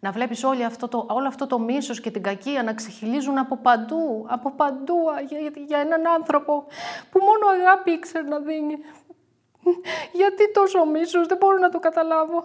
να 0.00 0.10
βλέπεις 0.10 0.44
όλο 0.44 0.64
αυτό 0.64 0.88
το, 0.88 1.06
όλο 1.08 1.28
αυτό 1.28 1.46
το 1.46 1.58
μίσος 1.58 2.00
και 2.00 2.10
την 2.10 2.22
κακία 2.22 2.62
να 2.62 2.74
ξεχυλίζουν 2.74 3.38
από 3.38 3.56
παντού, 3.56 4.26
από 4.28 4.50
παντού 4.50 4.96
για, 5.28 5.38
για 5.66 5.78
έναν 5.78 6.06
άνθρωπο 6.06 6.66
που 7.10 7.18
μόνο 7.18 7.60
αγάπη 7.60 7.90
ήξερε 7.90 8.28
να 8.28 8.38
δίνει. 8.38 8.76
Γιατί 10.18 10.52
τόσο 10.52 10.84
μίσος, 10.84 11.26
δεν 11.26 11.36
μπορώ 11.36 11.58
να 11.58 11.68
το 11.68 11.78
καταλάβω. 11.78 12.44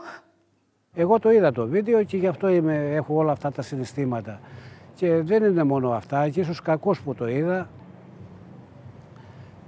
Εγώ 0.96 1.20
το 1.20 1.32
είδα 1.32 1.52
το 1.52 1.68
βίντεο 1.68 2.04
και 2.04 2.18
γι' 2.18 2.28
αυτό 2.28 2.50
είμαι, 2.50 2.94
έχω 2.94 3.16
όλα 3.16 3.32
αυτά 3.32 3.52
τα 3.52 3.62
συναισθήματα. 3.62 4.40
Και 4.96 5.22
δεν 5.22 5.44
είναι 5.44 5.64
μόνο 5.64 5.92
αυτά, 5.92 6.30
και 6.30 6.40
ίσως 6.40 6.62
κακός 6.62 7.02
που 7.02 7.16
το 7.16 7.28
είδα, 7.28 7.70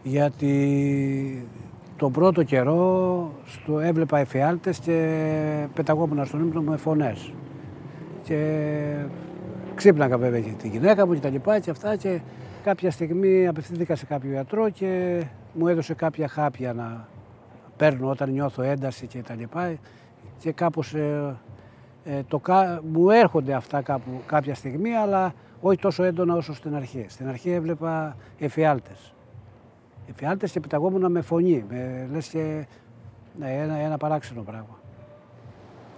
γιατί 0.04 1.48
τον 1.96 2.12
πρώτο 2.12 2.44
καιρό 2.44 3.32
στο 3.46 3.80
έβλεπα 3.80 4.18
εφιάλτες 4.20 4.80
και 4.80 5.68
πεταγόμουν 5.74 6.26
στον 6.26 6.48
ύπνο 6.48 6.62
με 6.62 6.78
φωνές. 6.78 7.34
Και 8.24 9.06
ξύπναγα 9.76 10.18
βέβαια 10.18 10.40
και 10.40 10.52
τη 10.62 10.68
γυναίκα 10.68 11.08
μου 11.08 11.14
και 11.14 11.20
τα 11.20 11.30
λοιπά 11.30 11.60
και 11.60 11.70
αυτά 11.70 11.96
και 11.96 12.20
κάποια 12.64 12.92
στιγμή 12.92 13.48
απευθύνθηκα 13.48 13.96
σε 13.96 14.06
κάποιο 14.06 14.32
ιατρό 14.32 14.70
και 14.70 15.22
μου 15.54 15.68
έδωσε 15.68 15.94
κάποια 15.94 16.28
χάπια 16.28 16.74
να 16.74 17.08
παίρνω 17.78 18.10
όταν 18.10 18.30
νιώθω 18.30 18.62
ένταση 18.62 19.08
και 19.08 19.22
τα 19.22 19.36
λοιπά 19.36 19.78
και 20.40 20.52
κάπως 20.52 20.94
ε, 20.94 21.36
ε, 22.04 22.24
το, 22.28 22.42
μου 22.92 23.10
έρχονται 23.10 23.54
αυτά 23.54 23.82
κάπου, 23.82 24.22
κάποια 24.26 24.56
στιγμή 24.56 24.96
αλλά 24.96 25.34
όχι 25.62 25.78
τόσο 25.78 26.04
έντονα 26.04 26.36
όσο 26.36 26.54
στην 26.54 26.76
αρχή. 26.76 27.06
Στην 27.10 27.28
αρχή 27.28 27.50
έβλεπα 27.50 28.16
εφιάλτες. 28.40 29.14
Εφιάλτες 30.10 30.52
και 30.52 30.60
πεταγόμουν 30.60 31.12
με 31.12 31.22
φωνή, 31.22 31.66
με, 31.70 32.08
λες 32.12 32.28
και 32.28 32.66
ναι, 33.40 33.58
ένα, 33.58 33.76
ένα 33.76 33.98
παράξενο 33.98 34.42
πράγμα. 34.42 34.80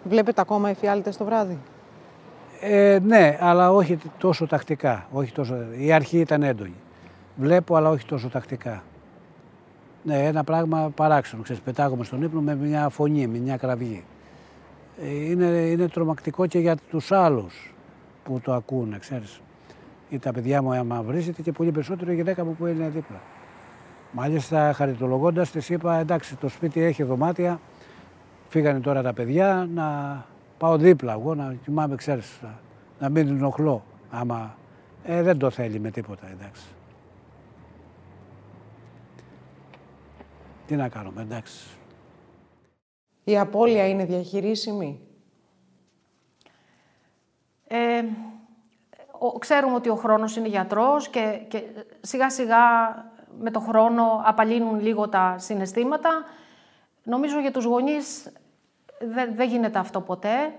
Βλέπετε 0.04 0.42
ακόμα 0.42 0.70
εφιάλτες 0.70 1.18
το 1.18 1.26
βράδυ; 1.26 1.58
Ε, 2.62 3.00
ναι, 3.04 3.38
αλλά 3.42 3.72
όχι 3.72 3.98
τόσο 4.18 4.48
τακτικά. 4.48 5.08
Όχι 5.12 5.32
τόσο... 5.32 5.56
Η 5.78 5.92
αρχή 5.92 6.20
ήταν 6.20 6.44
έντονη. 6.44 6.76
Βλέπω, 7.36 7.76
αλλά 7.76 7.90
όχι 7.90 8.06
τόσο 8.06 8.30
τακτικά. 8.30 8.84
Ναι, 10.04 10.26
ένα 10.26 10.44
πράγμα 10.44 10.92
παράξενο. 10.96 11.44
Ξέρεις, 11.44 11.62
πετάγομαι 11.62 12.04
στον 12.04 12.22
ύπνο 12.22 12.42
με 12.42 12.56
μια 12.56 12.90
φωνή, 12.90 13.28
με 13.28 13.38
μια 13.38 13.58
κραυγή. 13.58 14.04
Ε, 15.02 15.30
είναι, 15.30 15.46
είναι 15.46 15.88
τρομακτικό 15.88 16.46
και 16.46 16.60
για 16.60 16.76
τους 16.90 17.12
άλλους 17.12 17.74
που 18.24 18.40
το 18.40 18.54
ακούνε, 18.54 18.98
ξέρεις. 18.98 19.42
Ή 20.10 20.20
τα 20.20 20.32
παιδιά 20.32 20.62
μου 20.62 20.74
άμα 20.74 21.02
βρίζετε 21.02 21.42
και 21.42 21.52
πολύ 21.52 21.72
περισσότερο 21.72 22.12
η 22.12 22.16
γυναίκα 22.16 22.46
μου 22.46 22.56
που 22.56 22.66
είναι 22.66 22.90
δίπλα. 22.90 23.22
Μάλιστα, 24.12 24.74
χαριτολογώντας, 24.74 25.52
της 25.52 25.70
είπα: 25.70 25.98
Εντάξει, 25.98 26.36
το 26.36 26.48
σπίτι 26.48 26.82
έχει 26.82 27.04
δωμάτια. 27.04 27.60
Φύγανε 28.50 28.80
τώρα 28.80 29.02
τα 29.02 29.14
παιδιά 29.14 29.70
να 29.74 30.26
πάω 30.58 30.78
δίπλα. 30.78 31.14
Εγώ 31.14 31.36
να 31.36 31.56
κοιμάμαι, 31.64 31.96
ξέρεις, 31.96 32.40
να 33.00 33.10
μην 33.10 33.26
την 33.26 33.36
ενοχλώ. 33.36 33.84
Άμα 34.10 34.56
ε, 35.04 35.22
δεν 35.22 35.38
το 35.38 35.50
θέλει 35.50 35.80
με 35.80 35.92
τίποτα, 35.92 36.28
εντάξει. 36.32 36.66
Τι 40.68 40.76
να 40.76 40.90
κάνουμε, 40.90 41.22
εντάξει. 41.22 41.68
Η 43.28 43.40
απώλεια 43.40 43.88
είναι 43.88 44.06
διαχειρίσιμη; 44.06 45.00
Ε, 47.68 48.04
ξέρουμε 49.40 49.76
ότι 49.76 49.90
ο 49.90 49.96
χρόνος 49.96 50.36
είναι 50.36 50.48
γιατρός 50.48 51.10
και, 51.10 51.40
και 51.48 51.64
σιγά 52.02 52.30
σιγά 52.30 52.64
με 53.40 53.52
το 53.52 53.60
χρόνο 53.60 54.22
απαλύνουν 54.26 54.80
λίγο 54.80 55.10
τα 55.10 55.36
συναισθήματα. 55.38 56.24
Νομίζω 57.04 57.40
για 57.40 57.52
τους 57.52 57.66
γονείς 57.66 58.32
δεν, 59.00 59.36
δεν 59.36 59.50
γίνεται 59.50 59.80
αυτό 59.80 60.02
ποτέ. 60.02 60.54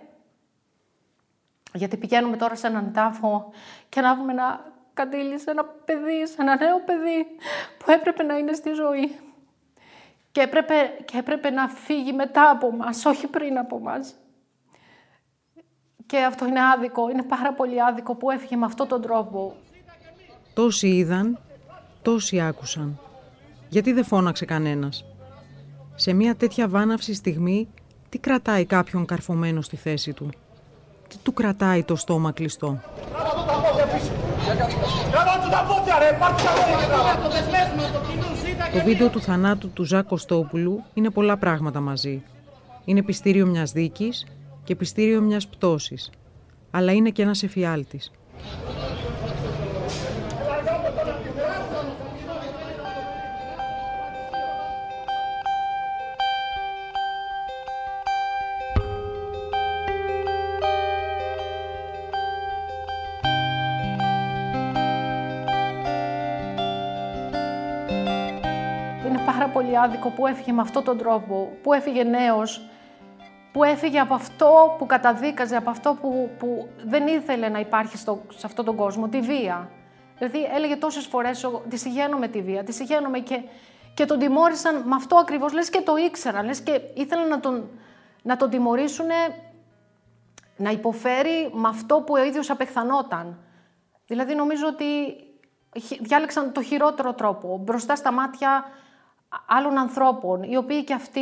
Γιατί 1.73 1.97
πηγαίνουμε 1.97 2.37
τώρα 2.37 2.55
σε 2.55 2.67
έναν 2.67 2.93
τάφο 2.93 3.51
και 3.89 4.01
να 4.01 4.09
έχουμε 4.09 4.33
ένα 4.33 4.73
καντήλι 4.95 5.39
σε 5.39 5.51
ένα 5.51 5.65
παιδί, 5.65 6.27
σε 6.27 6.37
ένα 6.39 6.57
νέο 6.57 6.81
παιδί 6.81 7.27
που 7.79 7.91
έπρεπε 7.91 8.23
να 8.23 8.39
είναι 8.39 8.53
στη 8.53 8.73
ζωή. 8.73 9.26
Και 10.37 10.43
έπρεπε, 10.43 10.75
και 11.05 11.19
έπρεπε 11.19 11.51
να 11.51 11.69
φύγει 11.69 12.13
μετά 12.13 12.51
από 12.51 12.73
μας, 12.73 13.05
όχι 13.05 13.27
πριν 13.27 13.59
από 13.59 13.81
μας. 13.81 14.15
Και 16.07 16.19
αυτό 16.19 16.47
είναι 16.47 16.61
άδικο, 16.75 17.11
είναι 17.11 17.23
πάρα 17.23 17.53
πολύ 17.53 17.83
άδικο 17.83 18.15
που 18.15 18.31
έφυγε 18.31 18.57
με 18.57 18.65
αυτόν 18.65 18.89
τον 18.89 19.03
τρόπο. 19.03 19.57
Τόσοι 20.55 20.89
είδαν 20.89 21.39
Τόσοι 22.03 22.41
άκουσαν. 22.41 23.01
Γιατί 23.69 23.93
δεν 23.93 24.05
φώναξε 24.05 24.45
κανένας; 24.45 25.05
Σε 25.95 26.13
μια 26.13 26.35
τέτοια 26.37 26.69
βάναυση 26.69 27.15
στιγμή, 27.15 27.69
τι 28.09 28.19
κρατάει 28.19 28.65
κάποιον 28.65 29.07
καρφωμένο 29.07 29.61
στη 29.61 29.77
θέση 29.77 30.13
του; 30.13 30.29
Τι 31.09 31.17
του 31.23 31.33
κρατάει 31.33 31.85
το 31.85 31.97
στόμα 31.97 32.33
κλειστό; 32.33 32.81
Το 38.21 38.26
βίντεο 38.85 39.09
του 39.09 39.21
θανάτου 39.21 39.71
του 39.71 39.85
Ζακ 39.85 40.07
Κωστόπουλου 40.07 40.85
είναι 40.95 41.11
πολλά 41.11 41.37
πράγματα 41.37 41.81
μαζί. 41.81 42.23
Είναι 42.85 43.03
πιστήριο 43.03 43.47
μιας 43.47 43.73
δίκης 43.73 44.27
και 44.65 44.77
πιστήριο 44.77 45.21
μιας 45.21 45.47
πτώσης. 45.47 46.11
Αλλά 46.71 46.93
είναι 46.93 47.11
και 47.11 47.23
ένας 47.23 47.43
εφιάλτης. 47.43 48.11
Άδικο 69.87 70.11
που 70.11 70.27
έφυγε 70.27 70.53
με 70.53 70.61
αυτόν 70.61 70.85
τον 70.85 70.99
τρόπο, 70.99 71.53
που 71.63 71.73
έφυγε 71.73 72.03
νέος, 72.03 72.69
που 73.53 73.65
έφυγε 73.65 73.99
από 73.99 74.15
αυτό 74.15 74.75
που 74.79 74.87
καταδίκαζε, 74.87 75.57
από 75.57 75.71
αυτό 75.71 75.97
που, 76.01 76.31
που 76.39 76.69
δεν 76.85 77.07
ήθελε 77.07 77.49
να 77.49 77.59
υπάρχει 77.59 77.97
στο, 77.97 78.23
σε 78.29 78.47
αυτόν 78.47 78.65
τον 78.65 78.77
κόσμο, 78.77 79.09
τη 79.09 79.21
βία. 79.21 79.71
Δηλαδή 80.19 80.49
έλεγε 80.55 80.77
τόσες 80.77 81.07
φορές: 81.07 81.51
Τη 81.69 81.77
συγγαίνω 81.77 82.19
με 82.19 82.29
τη 82.29 82.43
βία, 82.43 82.65
τη 82.65 82.73
συγγαίνω 82.73 83.23
και, 83.23 83.41
και 83.95 84.05
τον 84.05 84.19
τιμώρησαν 84.19 84.83
με 84.85 84.95
αυτό 84.95 85.17
ακριβώς. 85.17 85.53
Λες 85.53 85.71
και 85.71 85.81
το 85.81 85.97
ήξεραν, 85.97 86.47
λες 86.47 86.61
και 86.61 86.81
ήθελαν 86.95 87.29
να 87.29 87.41
τον, 87.41 87.69
να 88.23 88.37
τον 88.37 88.51
τιμωρήσουν 88.51 89.07
να 90.57 90.71
υποφέρει 90.71 91.51
με 91.53 91.69
αυτό 91.69 92.01
που 92.01 92.15
ο 92.17 92.25
ίδιος 92.25 92.51
απεχθανόταν. 92.51 93.39
Δηλαδή 94.07 94.35
νομίζω 94.35 94.67
ότι 94.67 94.85
διάλεξαν 96.01 96.53
το 96.53 96.63
χειρότερο 96.63 97.13
τρόπο 97.13 97.61
μπροστά 97.65 97.97
στα 97.97 98.13
μάτια 98.13 98.65
άλλων 99.47 99.79
ανθρώπων, 99.79 100.43
οι 100.43 100.57
οποίοι 100.57 100.85
και 100.85 100.95
αυτοί 100.95 101.21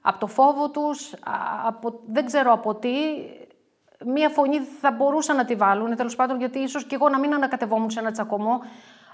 από 0.00 0.18
το 0.18 0.26
φόβο 0.26 0.70
τους, 0.70 1.14
από, 1.66 2.00
δεν 2.06 2.26
ξέρω 2.26 2.52
από 2.52 2.74
τι, 2.74 2.90
μία 4.06 4.28
φωνή 4.28 4.58
θα 4.58 4.90
μπορούσαν 4.90 5.36
να 5.36 5.44
τη 5.44 5.54
βάλουν, 5.54 5.96
τέλος 5.96 6.16
πάντων, 6.16 6.38
γιατί 6.38 6.58
ίσως 6.58 6.84
και 6.84 6.94
εγώ 6.94 7.08
να 7.08 7.18
μην 7.18 7.34
ανακατευόμουν 7.34 7.90
σε 7.90 8.00
ένα 8.00 8.10
τσακωμό, 8.10 8.60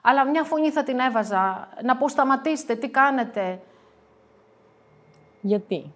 αλλά 0.03 0.25
μια 0.25 0.45
φωνή 0.45 0.71
θα 0.71 0.83
την 0.83 0.99
έβαζα, 0.99 1.69
να 1.83 1.97
πω 1.97 2.09
σταματήστε, 2.09 2.75
τι 2.75 2.89
κάνετε. 2.89 3.61
Γιατί; 5.41 5.93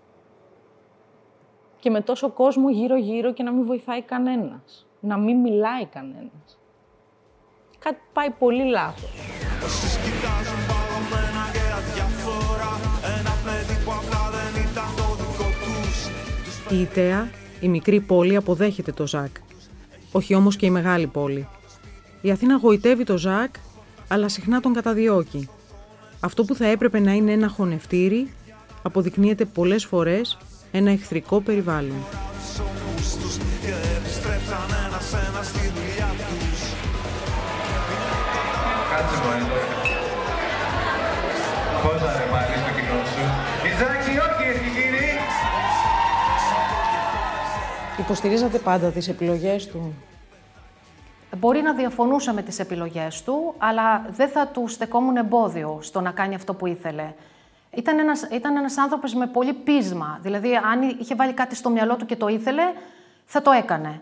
Και 1.79 1.91
με 1.91 2.01
τόσο 2.01 2.31
κόσμο 2.31 2.71
γύρω-γύρω 2.71 3.33
και 3.33 3.43
να 3.43 3.53
μην 3.53 3.65
βοηθάει 3.65 4.03
κανένας. 4.03 4.87
Να 5.01 5.19
μην 5.19 5.41
μιλάει 5.41 5.87
κανένας. 5.87 6.59
Κάτι 7.79 8.01
πάει 8.13 8.31
πολύ 8.31 8.65
λάθος. 8.65 9.11
Η 16.73 16.81
Ιταία, 16.81 17.31
η 17.61 17.69
μικρή 17.69 18.01
πόλη, 18.01 18.37
αποδέχεται 18.37 18.93
το 18.93 19.07
Ζακ. 19.07 19.37
Όχι 20.13 20.35
όμως 20.35 20.57
και 20.57 20.67
η 20.67 20.71
μεγάλη 20.71 21.07
πόλη. 21.07 21.49
Η 22.21 22.31
Αθήνα 22.31 22.57
γοητεύει 22.57 23.05
το 23.05 23.19
Ζακ, 23.19 23.55
αλλά 24.09 24.29
συχνά 24.29 24.61
τον 24.61 24.73
καταδιώκει. 24.73 25.49
Αυτό 26.21 26.45
που 26.45 26.55
θα 26.55 26.67
έπρεπε 26.67 26.99
να 27.01 27.13
είναι 27.13 27.33
ένα 27.33 27.49
χωνευτήρι, 27.49 28.31
αποδεικνύεται 28.83 29.45
πολλές 29.45 29.85
φορές 29.85 30.39
ένα 30.73 30.91
εχθρικό 30.91 31.41
περιβάλλον. 31.41 32.32
Υποστηρίζατε 48.03 48.59
πάντα 48.59 48.91
τις 48.91 49.09
επιλογές 49.09 49.67
του; 49.67 49.95
Μπορεί 51.37 51.63
να 51.63 51.73
διαφωνούσα 51.73 52.33
με 52.33 52.43
τις 52.43 52.59
επιλογές 52.59 53.23
του, 53.23 53.55
αλλά 53.59 54.07
δεν 54.11 54.29
θα 54.29 54.47
του 54.47 54.69
στεκόμουν 54.69 55.17
εμπόδιο 55.17 55.79
στο 55.83 56.01
να 56.01 56.11
κάνει 56.11 56.35
αυτό 56.35 56.55
που 56.55 56.67
ήθελε. 56.67 57.13
Ήταν 57.71 57.99
ένας, 57.99 58.23
ήταν 58.23 58.57
ένας 58.57 58.79
άνθρωπος 58.79 59.15
με 59.15 59.27
πολύ 59.27 59.53
πείσμα. 59.53 60.19
Δηλαδή, 60.23 60.55
αν 60.55 60.83
είχε 61.01 61.15
βάλει 61.15 61.33
κάτι 61.33 61.55
στο 61.55 61.71
μυαλό 61.71 61.97
του 61.97 62.07
και 62.07 62.17
το 62.17 62.29
ήθελε, 62.29 62.63
θα 63.25 63.43
το 63.43 63.51
έκανε. 63.51 64.01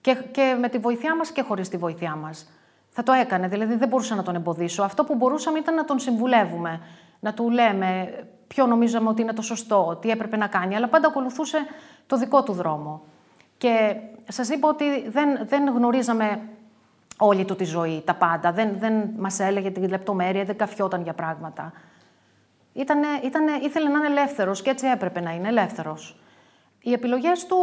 Και, 0.00 0.16
και 0.30 0.56
με 0.60 0.68
τη 0.68 0.78
βοήθειά 0.78 1.16
μας 1.16 1.30
και 1.30 1.42
χωρίς 1.42 1.68
τη 1.68 1.76
βοήθειά 1.76 2.16
μας. 2.16 2.50
Θα 2.90 3.02
το 3.02 3.12
έκανε, 3.12 3.48
δηλαδή 3.48 3.74
δεν 3.74 3.88
μπορούσα 3.88 4.14
να 4.14 4.22
τον 4.22 4.34
εμποδίσω. 4.34 4.82
Αυτό 4.82 5.04
που 5.04 5.14
μπορούσαμε 5.14 5.58
ήταν 5.58 5.74
να 5.74 5.84
τον 5.84 5.98
συμβουλεύουμε, 5.98 6.80
να 7.20 7.34
του 7.34 7.50
λέμε 7.50 8.14
ποιο 8.46 8.66
νομίζαμε 8.66 9.08
ότι 9.08 9.22
είναι 9.22 9.32
το 9.32 9.42
σωστό, 9.42 9.98
τι 10.00 10.10
έπρεπε 10.10 10.36
να 10.36 10.46
κάνει, 10.46 10.76
αλλά 10.76 10.88
πάντα 10.88 11.08
ακολουθούσε 11.08 11.58
το 12.06 12.16
δικό 12.16 12.42
του 12.42 12.52
δρόμο. 12.52 13.02
Και 13.58 13.96
σας 14.28 14.48
είπα 14.48 14.68
ότι 14.68 15.08
δεν, 15.08 15.46
δεν 15.46 15.68
γνωρίζαμε 15.68 16.40
όλη 17.18 17.44
του 17.44 17.56
τη 17.56 17.64
ζωή, 17.64 18.02
τα 18.04 18.14
πάντα. 18.14 18.52
Δεν, 18.52 18.78
δεν 18.78 19.10
μας 19.16 19.40
έλεγε 19.40 19.70
την 19.70 19.88
λεπτομέρεια, 19.88 20.44
δεν 20.44 20.56
καφιόταν 20.56 21.02
για 21.02 21.12
πράγματα. 21.12 21.72
Ήτανε, 22.72 23.06
ήτανε, 23.24 23.52
ήθελε 23.62 23.88
να 23.88 23.98
είναι 23.98 24.06
ελεύθερος 24.06 24.62
και 24.62 24.70
έτσι 24.70 24.86
έπρεπε 24.86 25.20
να 25.20 25.30
είναι 25.30 25.48
ελεύθερος. 25.48 26.16
Οι 26.80 26.92
επιλογές 26.92 27.46
του 27.46 27.56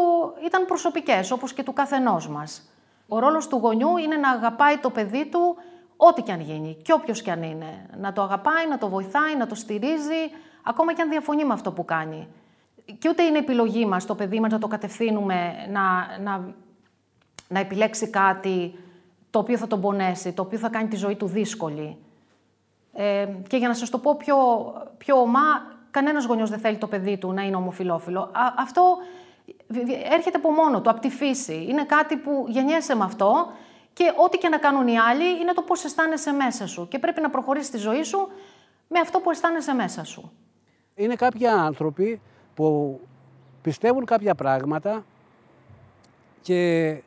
ήταν 0.46 0.66
προσωπικές, 0.66 1.32
όπως 1.32 1.54
και 1.54 1.64
του 1.64 1.74
καθενός 1.74 2.28
μας. 2.28 2.72
Ο 3.08 3.20
ρόλος 3.20 3.48
του 3.48 3.58
γονιού 3.58 3.98
είναι 3.98 4.16
να 4.16 4.30
αγαπάει 4.30 4.78
το 4.78 4.90
παιδί 4.90 5.26
του 5.26 5.56
ό,τι 5.98 6.22
και 6.22 6.32
αν 6.32 6.42
γίνει 6.42 6.78
και 6.84 6.94
όποιος 6.94 7.22
και 7.22 7.32
αν 7.32 7.44
είναι. 7.44 7.86
Να 7.98 8.14
το 8.14 8.22
αγαπάει, 8.22 8.68
να 8.70 8.78
το 8.78 8.90
βοηθάει, 8.90 9.36
να 9.38 9.48
το 9.48 9.56
στηρίζει, 9.56 10.32
ακόμα 10.64 10.94
και 10.94 11.02
αν 11.02 11.10
διαφωνεί 11.10 11.46
με 11.46 11.54
αυτό 11.54 11.72
που 11.72 11.86
κάνει. 11.86 12.28
Και 13.00 13.10
ούτε 13.10 13.24
είναι 13.24 13.38
επιλογή 13.38 13.86
μας 13.86 14.06
το 14.06 14.16
παιδί 14.16 14.40
μας 14.40 14.52
να 14.52 14.60
το 14.60 14.68
κατευθύνουμε 14.68 15.54
να, 15.70 15.82
να, 16.24 16.54
να 17.48 17.60
επιλέξει 17.60 18.10
κάτι 18.10 18.74
το 19.30 19.40
οποίο 19.40 19.58
θα 19.58 19.68
τον 19.68 19.82
πονέσει, 19.82 20.34
το 20.34 20.42
οποίο 20.42 20.58
θα 20.58 20.70
κάνει 20.70 20.88
τη 20.88 20.96
ζωή 20.96 21.16
του 21.16 21.28
δύσκολη. 21.28 21.98
Ε, 22.94 23.28
και 23.48 23.58
για 23.58 23.68
να 23.68 23.74
σας 23.74 23.90
το 23.90 23.98
πω 23.98 24.16
πιο, 24.16 24.36
πιο 24.98 25.20
ομά, 25.20 25.78
κανένας 25.92 26.26
γονιός 26.26 26.50
δεν 26.50 26.60
θέλει 26.60 26.78
το 26.78 26.88
παιδί 26.88 27.18
του 27.18 27.34
να 27.34 27.42
είναι 27.42 27.56
ομοφιλόφιλο. 27.56 28.32
αυτό 28.58 28.98
έρχεται 30.12 30.38
από 30.38 30.52
μόνο 30.52 30.82
του, 30.82 30.90
από 30.90 31.00
τη 31.00 31.10
φύση. 31.10 31.66
Είναι 31.70 31.84
κάτι 31.84 32.18
που 32.18 32.46
γεννιέσαι 32.48 32.96
με 32.96 33.04
αυτό 33.04 33.52
και 33.94 34.14
ό,τι 34.26 34.38
και 34.38 34.50
να 34.50 34.58
κάνουν 34.58 34.88
οι 34.88 35.00
άλλοι 35.00 35.40
είναι 35.42 35.54
το 35.54 35.62
πώς 35.62 35.84
αισθάνεσαι 35.84 36.32
μέσα 36.32 36.68
σου. 36.68 36.88
Και 36.88 37.00
πρέπει 37.00 37.22
να 37.22 37.30
προχωρήσεις 37.30 37.70
τη 37.70 37.78
ζωή 37.78 38.04
σου 38.04 38.28
με 38.88 39.00
αυτό 39.00 39.20
που 39.20 39.32
αισθάνεσαι 39.32 39.74
μέσα 39.74 40.04
σου. 40.04 40.32
Είναι 40.96 41.16
κάποιοι 41.16 41.48
άνθρωποι 41.48 42.22
που 42.62 43.00
πιστεύουν 43.62 44.06
κάποια 44.06 44.36
πράγματα 44.36 45.06
και 46.42 47.02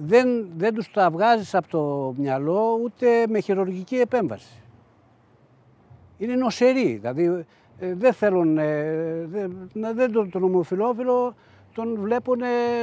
δεν, 0.00 0.48
δεν 0.56 0.74
τους 0.74 0.90
τα 0.90 1.10
βγάζεις 1.10 1.54
από 1.54 1.68
το 1.68 2.14
μυαλό 2.16 2.78
ούτε 2.82 3.26
με 3.28 3.40
χειρουργική 3.40 3.96
επέμβαση 3.96 4.60
είναι 6.20 6.34
νοσεροί. 6.34 6.98
Δηλαδή 7.02 7.44
ε, 7.78 7.94
δεν 7.94 8.12
θέλουν, 8.12 8.58
ε, 8.58 9.26
δεν, 9.30 9.68
δεν 9.94 10.12
τον, 10.12 10.30
τον 10.30 10.42
ομοφιλόφιλο 10.42 11.34
τον 11.74 11.98
βλέπουν 12.00 12.40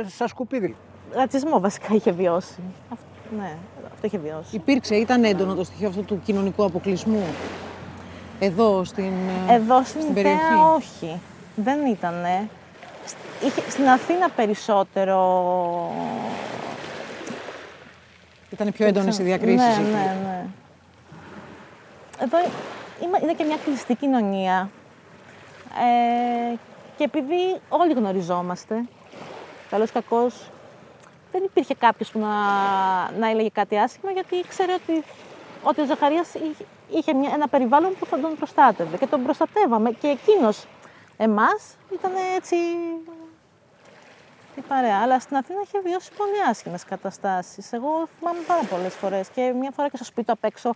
στα 0.07 0.27
σκουπίδι. 0.27 0.75
Ρατσισμό 1.11 1.59
βασικά 1.59 1.93
είχε 1.93 2.11
βιώσει. 2.11 2.59
Αυτό, 2.89 3.05
ναι, 3.37 3.57
αυτό 3.93 4.07
είχε 4.07 4.17
βιώσει. 4.17 4.55
Υπήρξε, 4.55 4.95
ήταν 4.95 5.23
έντονο 5.23 5.55
το 5.55 5.63
στοιχείο 5.63 5.87
αυτού 5.87 6.03
του 6.03 6.21
κοινωνικού 6.25 6.63
αποκλεισμού; 6.63 7.23
Εδώ 8.39 8.83
στην, 8.83 9.11
ε, 9.49 9.53
Εδώ 9.53 9.83
στην, 9.83 10.01
στην 10.01 10.13
περιοχή; 10.13 10.53
όχι. 10.75 11.19
Δεν 11.59 11.85
ήταν. 11.85 12.25
Είχε, 13.43 13.69
στην 13.69 13.89
Αθήνα 13.89 14.29
περισσότερο. 14.29 15.91
Ήταν 18.49 18.71
πιο 18.71 18.85
έντονες 18.85 19.19
οι 19.19 19.23
διακρίσεις. 19.23 19.77
Ναι, 19.77 19.83
ναι, 19.83 20.17
ναι. 20.23 20.45
Εδώ 22.19 22.37
είναι 23.21 23.33
και 23.33 23.43
μια 23.43 23.57
κλειστή 23.65 23.95
κοινωνία. 23.95 24.69
Ε, 26.51 26.55
και 26.97 27.03
επειδή 27.03 27.59
όλοι 27.69 27.93
γνωριζόμαστε, 27.93 28.85
καλός 29.69 29.91
κακός, 29.91 30.49
δεν 31.31 31.43
υπήρχε 31.43 31.73
κάποιος 31.73 32.11
που 32.11 32.19
να, 32.19 32.27
να 33.19 33.29
έλεγε 33.29 33.49
κάτι 33.49 33.77
άσχημα, 33.77 34.11
γιατί 34.11 34.35
ξέρει 34.47 34.71
ότι, 34.71 35.03
ότι 35.63 35.81
ο 35.81 35.85
Ζαχαρίας 35.85 36.27
είχε, 36.89 37.13
μια, 37.13 37.31
ένα 37.33 37.47
περιβάλλον 37.47 37.95
που 37.99 38.05
θα 38.05 38.19
τον 38.19 38.35
προστάτευε 38.37 38.97
και 38.97 39.07
τον 39.07 39.23
προστατεύαμε. 39.23 39.91
Και 39.91 40.07
εκείνος 40.07 40.65
εμάς 41.17 41.75
ήταν 41.93 42.11
έτσι 42.35 42.55
η 44.55 44.61
παρέα. 44.67 45.01
Αλλά 45.01 45.19
στην 45.19 45.37
Αθήνα 45.37 45.59
είχε 45.63 45.79
βιώσει 45.79 46.11
πολύ 46.17 46.49
άσχημες 46.49 46.83
καταστάσεις. 46.83 47.73
Εγώ 47.73 48.07
θυμάμαι 48.19 48.39
πάρα 48.47 48.63
πολλές 48.63 48.93
φορές 48.93 49.27
και 49.27 49.53
μια 49.59 49.71
φορά 49.71 49.89
και 49.89 49.95
στο 49.95 50.05
σπίτι 50.05 50.31
απ' 50.31 50.43
έξω 50.43 50.73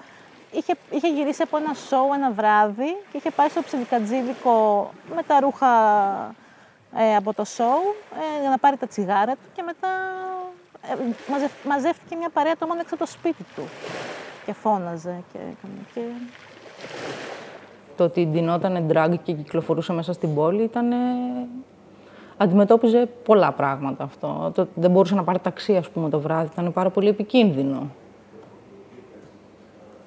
είχε, 0.51 0.75
είχε 0.89 1.07
γυρίσει 1.07 1.41
από 1.41 1.57
ένα 1.57 1.73
σοου 1.73 2.13
ένα 2.13 2.31
βράδυ 2.31 2.97
και 3.11 3.17
είχε 3.17 3.31
πάει 3.31 3.49
στο 3.49 3.61
ψιλικατζίδικο 3.61 4.89
με 5.15 5.23
τα 5.23 5.39
ρούχα 5.39 5.73
ε, 6.95 7.15
από 7.15 7.33
το 7.33 7.45
σοου 7.45 7.95
ε, 8.37 8.41
για 8.41 8.49
να 8.49 8.57
πάρει 8.57 8.77
τα 8.77 8.87
τσιγάρα 8.87 9.33
του 9.33 9.49
και 9.53 9.61
μετά 9.61 9.87
ε, 10.81 11.49
μαζεύτηκε 11.63 12.15
μια 12.15 12.29
παρέα 12.29 12.57
το 12.57 12.67
μόνο 12.67 12.79
έξω 12.79 12.95
από 12.95 13.05
το 13.05 13.11
σπίτι 13.11 13.45
του 13.55 13.69
και 14.45 14.53
φώναζε 14.53 15.23
και 15.33 15.39
Και... 15.93 16.01
Το 18.01 18.07
ότι 18.07 18.27
ντυνόταν 18.27 18.87
drag 18.91 19.13
και 19.23 19.33
κυκλοφορούσε 19.33 19.93
μέσα 19.93 20.13
στην 20.13 20.35
πόλη 20.35 20.63
ήταν... 20.63 20.85
Αντιμετώπιζε 22.37 23.09
πολλά 23.23 23.51
πράγματα 23.51 24.03
αυτό. 24.03 24.51
Το, 24.55 24.67
δεν 24.75 24.91
μπορούσε 24.91 25.15
να 25.15 25.23
πάρει 25.23 25.39
ταξί, 25.39 25.75
ας 25.75 25.89
πούμε, 25.89 26.09
το 26.09 26.19
βράδυ. 26.19 26.49
Ήταν 26.51 26.73
πάρα 26.73 26.89
πολύ 26.89 27.07
επικίνδυνο 27.07 27.89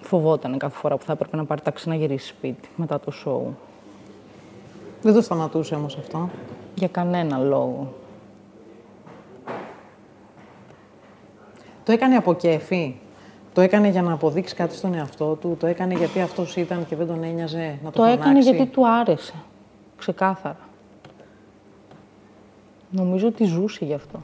φοβόταν 0.00 0.58
κάθε 0.58 0.76
φορά 0.76 0.96
που 0.96 1.04
θα 1.04 1.12
έπρεπε 1.12 1.36
να 1.36 1.44
πάρει 1.44 1.60
ταξί 1.60 1.88
να 1.88 1.94
γυρίσει 1.94 2.26
σπίτι 2.26 2.68
μετά 2.76 3.00
το 3.00 3.10
σοου. 3.10 3.56
Δεν 5.02 5.14
το 5.14 5.20
σταματούσε 5.20 5.74
όμως 5.74 5.96
αυτό. 5.96 6.30
Για 6.74 6.88
κανένα 6.88 7.38
λόγο. 7.38 7.92
Το 11.84 11.92
έκανε 11.92 12.16
από 12.16 12.34
κέφι; 12.34 12.94
Το 13.54 13.60
έκανε 13.60 13.88
για 13.88 14.02
να 14.02 14.12
αποδείξει 14.12 14.54
κάτι 14.54 14.74
στον 14.74 14.94
εαυτό 14.94 15.34
του. 15.34 15.56
Το 15.60 15.66
έκανε 15.66 15.94
γιατί 15.94 16.20
αυτός 16.20 16.56
ήταν 16.56 16.86
και 16.86 16.96
δεν 16.96 17.06
τον 17.06 17.22
ένοιαζε 17.22 17.78
να 17.84 17.90
το 17.90 18.00
Το 18.00 18.04
έκανε 18.04 18.38
γιατί 18.38 18.66
του 18.66 18.88
άρεσε. 18.88 19.34
Ξεκάθαρα. 19.96 20.68
Νομίζω 22.90 23.26
ότι 23.26 23.44
ζούσε 23.44 23.84
γι' 23.84 23.94
αυτό. 23.94 24.22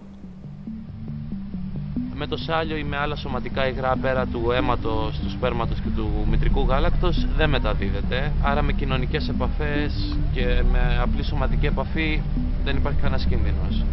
με 2.14 2.26
το 2.26 2.36
σάλιο 2.36 2.76
ή 2.76 2.84
με 2.84 2.96
άλλα 2.96 3.16
σωματικά 3.16 3.68
υγρά 3.68 3.96
πέρα 4.02 4.26
του 4.26 4.50
αίματος, 4.50 5.18
του 5.18 5.30
σπέρματος 5.30 5.80
και 5.80 5.88
του 5.96 6.08
μητρικού 6.30 6.60
γάλακτος 6.68 7.26
δεν 7.36 7.50
μεταδίδεται. 7.50 8.32
Άρα 8.42 8.62
με 8.62 8.72
κοινωνικές 8.72 9.28
επαφές 9.28 10.16
και 10.32 10.62
με 10.72 10.98
απλή 11.02 11.24
σωματική 11.24 11.66
επαφή 11.66 12.22
δεν 12.64 12.76
υπάρχει 12.76 12.98
κανένας 12.98 13.24
κίνδυνος. 13.24 13.84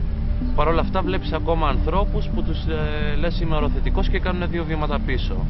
Παρ' 0.56 0.68
όλα 0.68 0.82
αυτά 0.82 1.02
βλέπεις 1.02 1.32
ακόμα 1.32 1.68
ανθρώπους 1.68 2.30
που 2.36 2.44
τους 2.44 2.66
ε, 2.66 3.16
λες 3.16 3.40
είμαι 3.40 3.56
οροθετικός 3.56 4.10
και 4.10 4.20
κάνουν 4.20 4.50
δύο 4.50 4.64
βήματα 4.64 5.00
πίσω. 5.00 5.46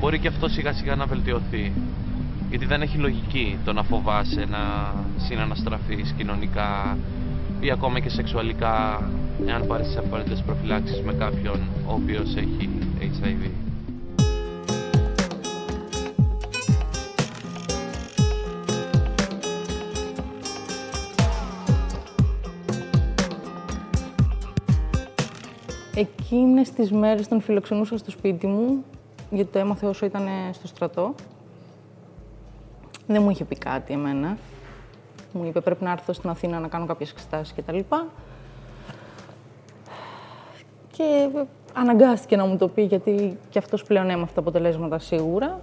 Μπορεί 0.00 0.18
και 0.18 0.28
αυτό 0.28 0.48
σιγά 0.48 0.72
σιγά 0.72 0.94
να 0.94 1.06
βελτιωθεί. 1.06 1.72
Γιατί 2.48 2.64
δεν 2.64 2.82
έχει 2.82 2.98
λογική 2.98 3.58
το 3.64 3.72
να 3.72 3.82
φοβάσαι 3.82 4.46
να 4.50 4.92
συναναστραφείς 5.16 6.14
κοινωνικά 6.16 6.98
ή 7.60 7.70
ακόμα 7.70 8.00
και 8.00 8.08
σεξουαλικά 8.08 9.02
εάν 9.46 9.66
πάρεις 9.66 9.86
τις 9.86 9.96
απαραίτητες 9.96 10.42
προφυλάξεις 10.46 11.00
με 11.00 11.12
κάποιον 11.12 11.60
ο 11.86 11.92
οποίος 11.92 12.36
έχει 12.36 12.68
HIV. 13.00 13.65
Εκείνες 25.98 26.70
τις 26.70 26.92
μέρες 26.92 27.28
τον 27.28 27.40
φιλοξενούσα 27.40 27.98
στο 27.98 28.10
σπίτι 28.10 28.46
μου, 28.46 28.84
γιατί 29.30 29.52
το 29.52 29.58
έμαθε 29.58 29.86
όσο 29.86 30.06
ήταν 30.06 30.28
στο 30.52 30.66
στρατό. 30.66 31.14
Δεν 33.06 33.22
μου 33.22 33.30
είχε 33.30 33.44
πει 33.44 33.56
κάτι 33.56 33.92
εμένα. 33.92 34.36
Μου 35.32 35.44
είπε 35.44 35.60
πρέπει 35.60 35.84
να 35.84 35.90
έρθω 35.90 36.12
στην 36.12 36.30
Αθήνα 36.30 36.58
να 36.58 36.68
κάνω 36.68 36.86
κάποιες 36.86 37.10
εξετάσεις 37.10 37.54
κτλ. 37.54 37.78
Και 40.92 41.28
αναγκάστηκε 41.72 42.36
να 42.36 42.44
μου 42.44 42.56
το 42.56 42.68
πει, 42.68 42.82
γιατί 42.82 43.38
και 43.50 43.58
αυτός 43.58 43.82
πλέον 43.82 44.10
έμαθε 44.10 44.32
τα 44.34 44.40
αποτελέσματα 44.40 44.98
σίγουρα. 44.98 45.60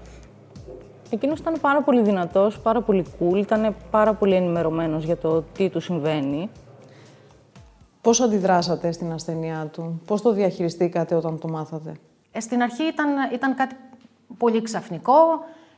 Εκείνος 1.09 1.39
ήταν 1.39 1.59
πάρα 1.61 1.81
πολύ 1.81 2.01
δυνατός, 2.01 2.59
πάρα 2.59 2.81
πολύ 2.81 3.05
cool, 3.19 3.35
ήταν 3.35 3.75
πάρα 3.91 4.13
πολύ 4.13 4.35
ενημερωμένος 4.35 5.03
για 5.03 5.17
το 5.17 5.43
τι 5.53 5.69
του 5.69 5.79
συμβαίνει. 5.79 6.49
Πώς 8.03 8.21
αντιδράσατε 8.21 8.91
στην 8.91 9.11
ασθενειά 9.11 9.69
του, 9.73 10.01
πώς 10.05 10.21
το 10.21 10.31
διαχειριστήκατε 10.31 11.15
όταν 11.15 11.39
το 11.39 11.47
μάθατε; 11.47 11.95
Ε, 12.31 12.39
στην 12.39 12.61
αρχή 12.61 12.83
ήταν, 12.83 13.07
ήταν 13.33 13.55
κάτι 13.55 13.75
πολύ 14.37 14.61
ξαφνικό, 14.61 15.15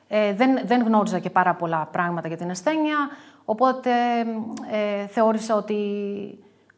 ε, 0.08 0.34
δεν, 0.34 0.60
δεν 0.66 0.84
γνώριζα 0.84 1.20
και 1.20 1.30
πάρα 1.30 1.54
πολλά 1.54 1.88
πράγματα 1.92 2.28
για 2.28 2.38
την 2.38 2.50
ασθένεια, 2.50 2.98
οπότε 3.46 3.90
ε, 4.72 5.08
θεώρησα 5.08 5.56
ότι, 5.56 5.80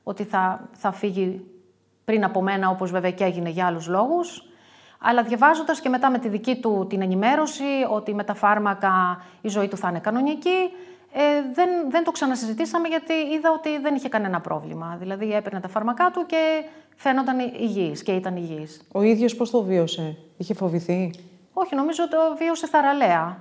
ότι 0.04 0.24
θα, 0.24 0.70
θα 0.72 0.92
φύγει 0.92 1.46
πριν 2.06 2.24
από 2.24 2.42
μένα, 2.42 2.70
όπως 2.70 2.92
βέβαια 2.92 3.12
και 3.12 3.24
έγινε 3.24 3.50
για 3.50 3.66
άλλους 3.66 3.88
λόγους. 3.88 4.44
Αλλά 5.00 5.24
διαβάζοντας 5.24 5.80
και 5.80 5.90
μετά 5.90 6.10
με 6.10 6.20
τη 6.20 6.30
δική 6.30 6.56
του 6.56 6.86
την 6.90 7.02
ενημέρωση 7.02 7.64
ότι 7.90 8.14
με 8.14 8.24
τα 8.24 8.34
φάρμακα 8.34 9.22
η 9.42 9.48
ζωή 9.48 9.68
του 9.68 9.78
θα 9.78 9.90
είναι 9.90 10.00
κανονική, 10.00 10.72
ε, 11.14 11.20
δεν, 11.54 11.70
δεν 11.90 12.04
το 12.04 12.12
ξανασυζητήσαμε 12.12 12.88
γιατί 12.88 13.14
είδα 13.14 13.52
ότι 13.52 13.80
δεν 13.80 13.96
είχε 13.96 14.10
κανένα 14.10 14.42
πρόβλημα. 14.42 14.98
Δηλαδή 15.00 15.34
έπαιρνε 15.34 15.60
τα 15.60 15.68
φάρμακά 15.68 16.12
του 16.12 16.26
και 16.26 16.64
φαίνονταν 16.96 17.40
υγιής 17.40 18.04
και 18.04 18.12
ήταν 18.12 18.36
υγιής. 18.36 18.82
Ο 18.92 19.02
ίδιος 19.02 19.36
πώς 19.36 19.50
το 19.50 19.64
βίωσε, 19.64 20.18
είχε 20.38 20.54
φοβηθεί; 20.54 21.14
Όχι, 21.54 21.76
νομίζω 21.76 22.04
ότι 22.04 22.12
το 22.12 22.36
βίωσε 22.38 22.68
θαραλέα. 22.68 23.38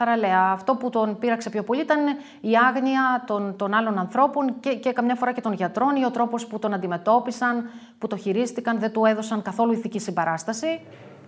Θαραλέα. 0.00 0.50
Αυτό 0.52 0.74
που 0.74 0.90
τον 0.90 1.18
πείραξε 1.18 1.50
πιο 1.50 1.62
πολύ 1.62 1.80
ήταν 1.80 1.98
η 2.40 2.56
άγνοια 2.56 3.24
των, 3.26 3.56
των 3.56 3.74
άλλων 3.74 3.98
ανθρώπων 3.98 4.60
και, 4.60 4.74
και 4.74 4.92
καμιά 4.92 5.14
φορά 5.14 5.32
και 5.32 5.40
των 5.40 5.52
γιατρών 5.52 5.96
ή 5.96 6.04
ο 6.04 6.10
τρόπος 6.10 6.46
που 6.46 6.58
τον 6.58 6.74
αντιμετώπισαν, 6.74 7.70
που 7.98 8.06
το 8.06 8.16
χειρίστηκαν, 8.16 8.78
δεν 8.78 8.92
του 8.92 9.04
έδωσαν 9.04 9.42
καθόλου 9.42 9.72
ηθική 9.72 9.98
συμπαράσταση. 9.98 10.80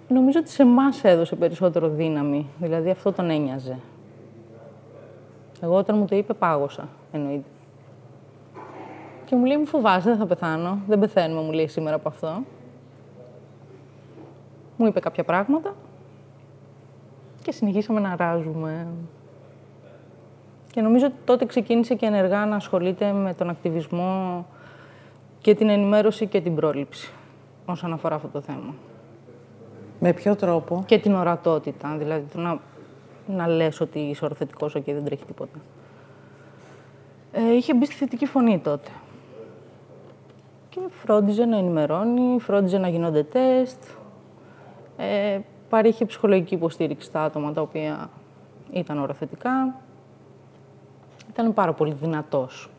Νομίζω 0.08 0.38
ότι 0.38 0.50
σε 0.50 0.62
εμάς 0.62 1.04
έδωσε 1.04 1.36
περισσότερο 1.36 1.88
δύναμη. 1.88 2.50
Δηλαδή 2.58 2.90
αυτό 2.90 3.12
τον 3.12 3.30
ένοιαζε. 3.30 3.78
Εγώ 5.60 5.74
όταν 5.74 5.98
μου 5.98 6.04
το 6.04 6.16
είπε, 6.16 6.32
πάγωσα, 6.32 6.88
εννοείται. 7.12 7.48
Και 9.24 9.36
μου 9.36 9.44
λέει, 9.44 9.56
μου 9.56 9.66
φοβάσαι, 9.66 10.08
δεν 10.08 10.18
θα 10.18 10.26
πεθάνω. 10.26 10.78
Δεν 10.86 10.98
πεθαίνουμε, 10.98 11.40
μου 11.40 11.52
λέει 11.52 11.66
σήμερα 11.66 11.96
από 11.96 12.08
αυτό. 12.08 12.42
Μου 14.76 14.86
είπε 14.86 15.00
κάποια 15.00 15.24
πράγματα 15.24 15.74
και 17.42 17.52
συνεχίσαμε 17.52 18.00
να 18.00 18.16
ράζουμε. 18.16 18.86
Και 20.70 20.80
νομίζω 20.80 21.06
ότι 21.06 21.14
τότε 21.24 21.44
ξεκίνησε 21.44 21.94
και 21.94 22.06
ενεργά 22.06 22.46
να 22.46 22.56
ασχολείται 22.56 23.12
με 23.12 23.34
τον 23.34 23.50
ακτιβισμό 23.50 24.46
και 25.40 25.54
την 25.54 25.68
ενημέρωση 25.68 26.26
και 26.26 26.40
την 26.40 26.54
πρόληψη 26.54 27.12
όσον 27.66 27.92
αφορά 27.92 28.14
αυτό 28.14 28.28
το 28.28 28.40
θέμα. 28.40 28.74
Με 30.00 30.12
ποιο 30.12 30.36
τρόπο; 30.36 30.82
Και 30.86 30.98
την 30.98 31.14
ορατότητα, 31.14 31.96
δηλαδή 31.98 32.26
το 32.32 32.40
να 32.40 32.58
να 33.30 33.46
λες 33.46 33.80
ότι 33.80 33.98
είσαι 33.98 34.24
ορθετικός 34.24 34.72
και 34.84 34.94
δεν 34.94 35.04
τρέχει 35.04 35.24
τίποτα. 35.24 35.58
Ε, 37.32 37.54
είχε 37.54 37.74
μπει 37.74 37.84
στη 37.84 37.94
θετική 37.94 38.26
φωνή 38.26 38.58
τότε. 38.58 38.90
Και 40.68 40.80
φρόντιζε 40.90 41.44
να 41.44 41.56
ενημερώνει, 41.56 42.40
φρόντιζε 42.40 42.78
να 42.78 42.88
γίνονται 42.88 43.22
τεστ. 43.22 43.82
Ε, 44.96 45.40
παρήχε 45.68 46.04
ψυχολογική 46.04 46.54
υποστήριξη 46.54 47.06
στα 47.06 47.22
άτομα 47.24 47.52
τα 47.52 47.60
οποία 47.60 48.10
ήταν 48.72 48.98
οροθετικά. 48.98 49.74
Ήταν 51.30 51.54
πάρα 51.54 51.72
πολύ 51.72 51.92
δυνατός. 51.92 52.70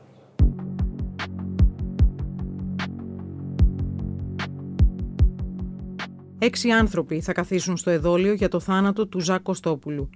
Έξι 6.43 6.69
άνθρωποι 6.69 7.21
θα 7.21 7.33
καθίσουν 7.33 7.77
στο 7.77 7.89
εδόλιο 7.89 8.33
για 8.33 8.47
το 8.47 8.59
θάνατο 8.59 9.07
του 9.07 9.19
Ζακ 9.19 9.41
Κωστόπουλου, 9.41 10.09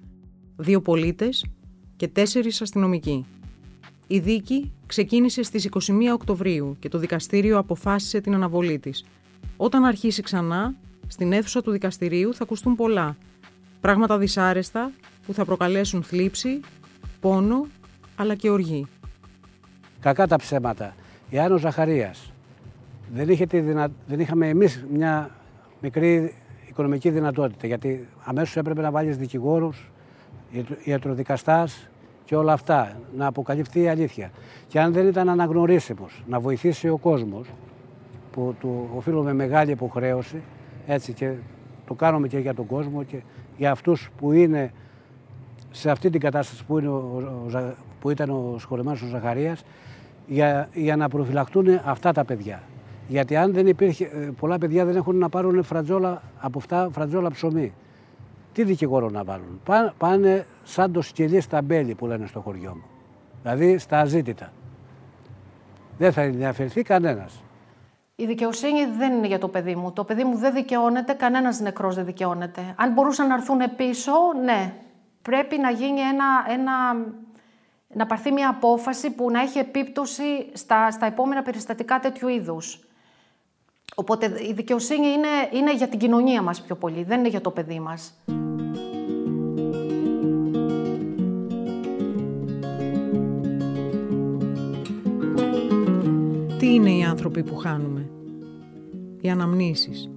δύο 0.56 0.82
πολίτες 0.82 1.46
και 1.96 2.08
τέσσερις 2.08 2.62
αστυνομικοί. 2.62 3.26
Η 4.08 4.20
δίκη 4.20 4.72
ξεκίνησε 4.86 5.44
στις 5.44 5.70
21 5.72 5.80
Οκτωβρίου 6.14 6.76
και 6.80 6.90
το 6.90 6.98
δικαστήριο 6.98 7.58
αποφάσισε 7.58 8.22
την 8.22 8.34
αναβολή 8.34 8.80
της. 8.80 9.06
Όταν 9.58 9.84
αρχίσει 9.84 10.22
ξανά, 10.22 10.74
στην 11.08 11.34
αίθουσα 11.34 11.62
του 11.62 11.72
δικαστηρίου 11.72 12.34
θα 12.34 12.44
ακουστούν 12.44 12.76
πολλά. 12.76 13.18
Πράγματα 13.82 14.18
δυσάρεστα 14.18 14.92
που 15.26 15.34
θα 15.34 15.46
προκαλέσουν 15.46 16.04
θλίψη, 16.04 16.60
πόνο, 17.20 17.68
αλλά 18.16 18.36
και 18.36 18.50
οργή. 18.50 18.86
Κακά 20.00 20.28
τα 20.28 20.36
ψέματα. 20.36 20.96
Εάν 21.30 21.52
ο 21.52 21.58
Ζαχαρίας 21.58 22.32
δεν, 23.14 23.30
είχε 23.30 23.46
τη 23.46 23.60
δυνα... 23.60 23.88
δεν 24.08 24.20
είχαμε 24.20 24.50
εμείς 24.50 24.86
μια 24.92 25.30
μικρή 25.82 26.34
οικονομική 26.70 27.10
δυνατότητα, 27.10 27.68
γιατί 27.68 28.08
αμέσως 28.24 28.56
έπρεπε 28.56 28.82
να 28.82 28.92
βάλεις 28.92 29.18
δικηγόρους, 29.18 29.90
ιατροδικαστάς 30.84 31.90
και 32.26 32.36
όλα 32.36 32.54
αυτά, 32.54 33.00
να 33.18 33.28
αποκαλυφθεί 33.28 33.82
η 33.82 33.88
αλήθεια. 33.88 34.32
Και 34.68 34.80
αν 34.80 34.94
δεν 34.94 35.08
ήταν 35.08 35.30
αναγνωρίσιμος, 35.30 36.24
να 36.28 36.40
βοηθήσει 36.40 36.90
ο 36.90 36.98
κόσμος, 36.98 37.48
που 38.32 38.56
του 38.60 38.90
οφείλουμε 38.96 39.34
μεγάλη 39.34 39.72
υποχρέωση, 39.72 40.42
έτσι 40.88 41.14
και 41.14 41.32
το 41.88 41.94
κάνουμε 41.94 42.28
και 42.28 42.38
για 42.38 42.54
τον 42.54 42.66
κόσμο 42.66 43.04
και 43.04 43.22
για 43.58 43.72
αυτούς 43.72 44.10
που 44.18 44.32
είναι 44.32 44.72
σε 45.72 45.92
αυτή 45.92 46.10
την 46.10 46.20
κατάσταση 46.20 46.66
που, 46.66 46.78
είναι 46.78 46.88
ο, 46.88 47.76
που 48.00 48.10
ήταν 48.10 48.30
ο 48.30 48.56
σχολεμένος 48.58 49.02
ο 49.02 49.06
Ζαχαρίας, 49.06 49.64
για, 50.28 50.70
για 50.74 50.96
να 50.96 51.10
προφυλαχτούν 51.10 51.68
αυτά 51.86 52.12
τα 52.12 52.26
παιδιά. 52.26 52.64
Γιατί 53.08 53.36
αν 53.36 53.54
δεν 53.54 53.68
υπήρχε, 53.68 54.04
ε, 54.04 54.30
πολλά 54.40 54.58
παιδιά 54.58 54.86
δεν 54.86 54.96
έχουν 54.96 55.18
να 55.18 55.30
πάρουν 55.30 55.64
φρατζόλα, 55.64 56.22
από 56.40 56.58
αυτά 56.58 56.90
φρατζόλα 56.92 57.32
ψωμί 57.32 57.74
τι 58.56 58.64
δικηγόρο 58.64 59.10
να 59.10 59.24
βάλουν; 59.24 59.62
Πάνε 59.98 60.46
σαν 60.64 60.92
το 60.92 61.02
σκυλί 61.02 61.42
στα 61.42 61.62
μπέλη 61.62 61.96
που 61.96 62.06
λένε 62.06 62.28
στο 62.28 62.40
χωριό 62.40 62.76
μου. 62.76 62.84
Δηλαδή 63.42 63.78
στα 63.78 64.00
αζήτητα. 64.00 64.52
Δεν 65.98 66.14
θα 66.14 66.22
ενδιαφερθεί 66.22 66.82
κανένας. 66.82 67.44
Η 68.16 68.26
δικαιοσύνη 68.26 68.86
δεν 68.86 69.14
είναι 69.14 69.28
για 69.28 69.40
το 69.40 69.48
παιδί 69.48 69.76
μου. 69.76 69.92
Το 69.92 70.04
παιδί 70.04 70.24
μου 70.24 70.38
δεν 70.38 70.54
δικαιώνεται, 70.54 71.14
κανένας 71.14 71.60
νεκρός 71.60 71.96
δεν 71.96 72.06
δικαιώνεται. 72.06 72.62
Αν 72.76 72.94
μπορούσαν 72.94 73.28
να 73.28 73.34
έρθουν 73.34 73.60
πίσω, 73.76 74.12
ναι. 74.44 74.74
Πρέπει 75.22 75.58
να 75.58 75.70
γίνει 75.72 76.00
ένα, 76.00 76.26
ένα, 76.50 76.72
να 77.88 78.06
πάρθει 78.06 78.32
μια 78.32 78.50
απόφαση 78.50 79.12
που 79.12 79.32
να 79.32 79.42
έχει 79.42 79.60
επίπτωση 79.60 80.50
στα, 80.54 80.92
στα 80.92 81.06
επόμενα 81.06 81.42
περιστατικά 81.42 82.00
τέτοιου 82.00 82.28
είδους. 82.28 82.80
Οπότε 83.96 84.26
η 84.50 84.54
δικαιοσύνη 84.54 85.08
είναι, 85.08 85.28
είναι 85.52 85.74
για 85.74 85.88
την 85.88 86.00
κοινωνία 86.00 86.42
μας 86.42 86.62
πιο 86.62 86.76
πολύ, 86.76 87.04
δεν 87.04 87.20
είναι 87.20 87.30
για 87.30 87.42
το 87.42 87.52
παιδί 87.52 87.80
μας. 87.80 88.14
Είναι 96.76 96.92
οι 96.92 97.04
άνθρωποι 97.04 97.44
που 97.44 97.56
χάνουμε. 97.56 98.10
Οι 99.22 99.30
αναμνήσεις. 99.30 100.10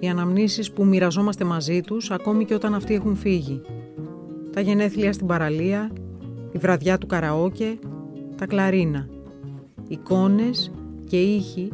Οι 0.00 0.08
αναμνήσεις 0.08 0.72
που 0.72 0.84
μοιραζόμαστε 0.84 1.44
μαζί 1.44 1.80
τους 1.80 2.10
ακόμη 2.10 2.44
και 2.44 2.54
όταν 2.54 2.74
αυτοί 2.74 2.94
έχουν 2.94 3.16
φύγει. 3.16 3.60
Τα 4.52 4.60
γενέθλια 4.60 5.12
στην 5.12 5.26
παραλία, 5.26 5.90
η 6.52 6.58
βραδιά 6.58 6.98
του 6.98 7.06
καραόκε, 7.06 7.78
τα 8.36 8.46
κλαρίνα. 8.46 9.08
Εικόνες 9.88 10.70
και 11.06 11.20
ήχοι 11.20 11.72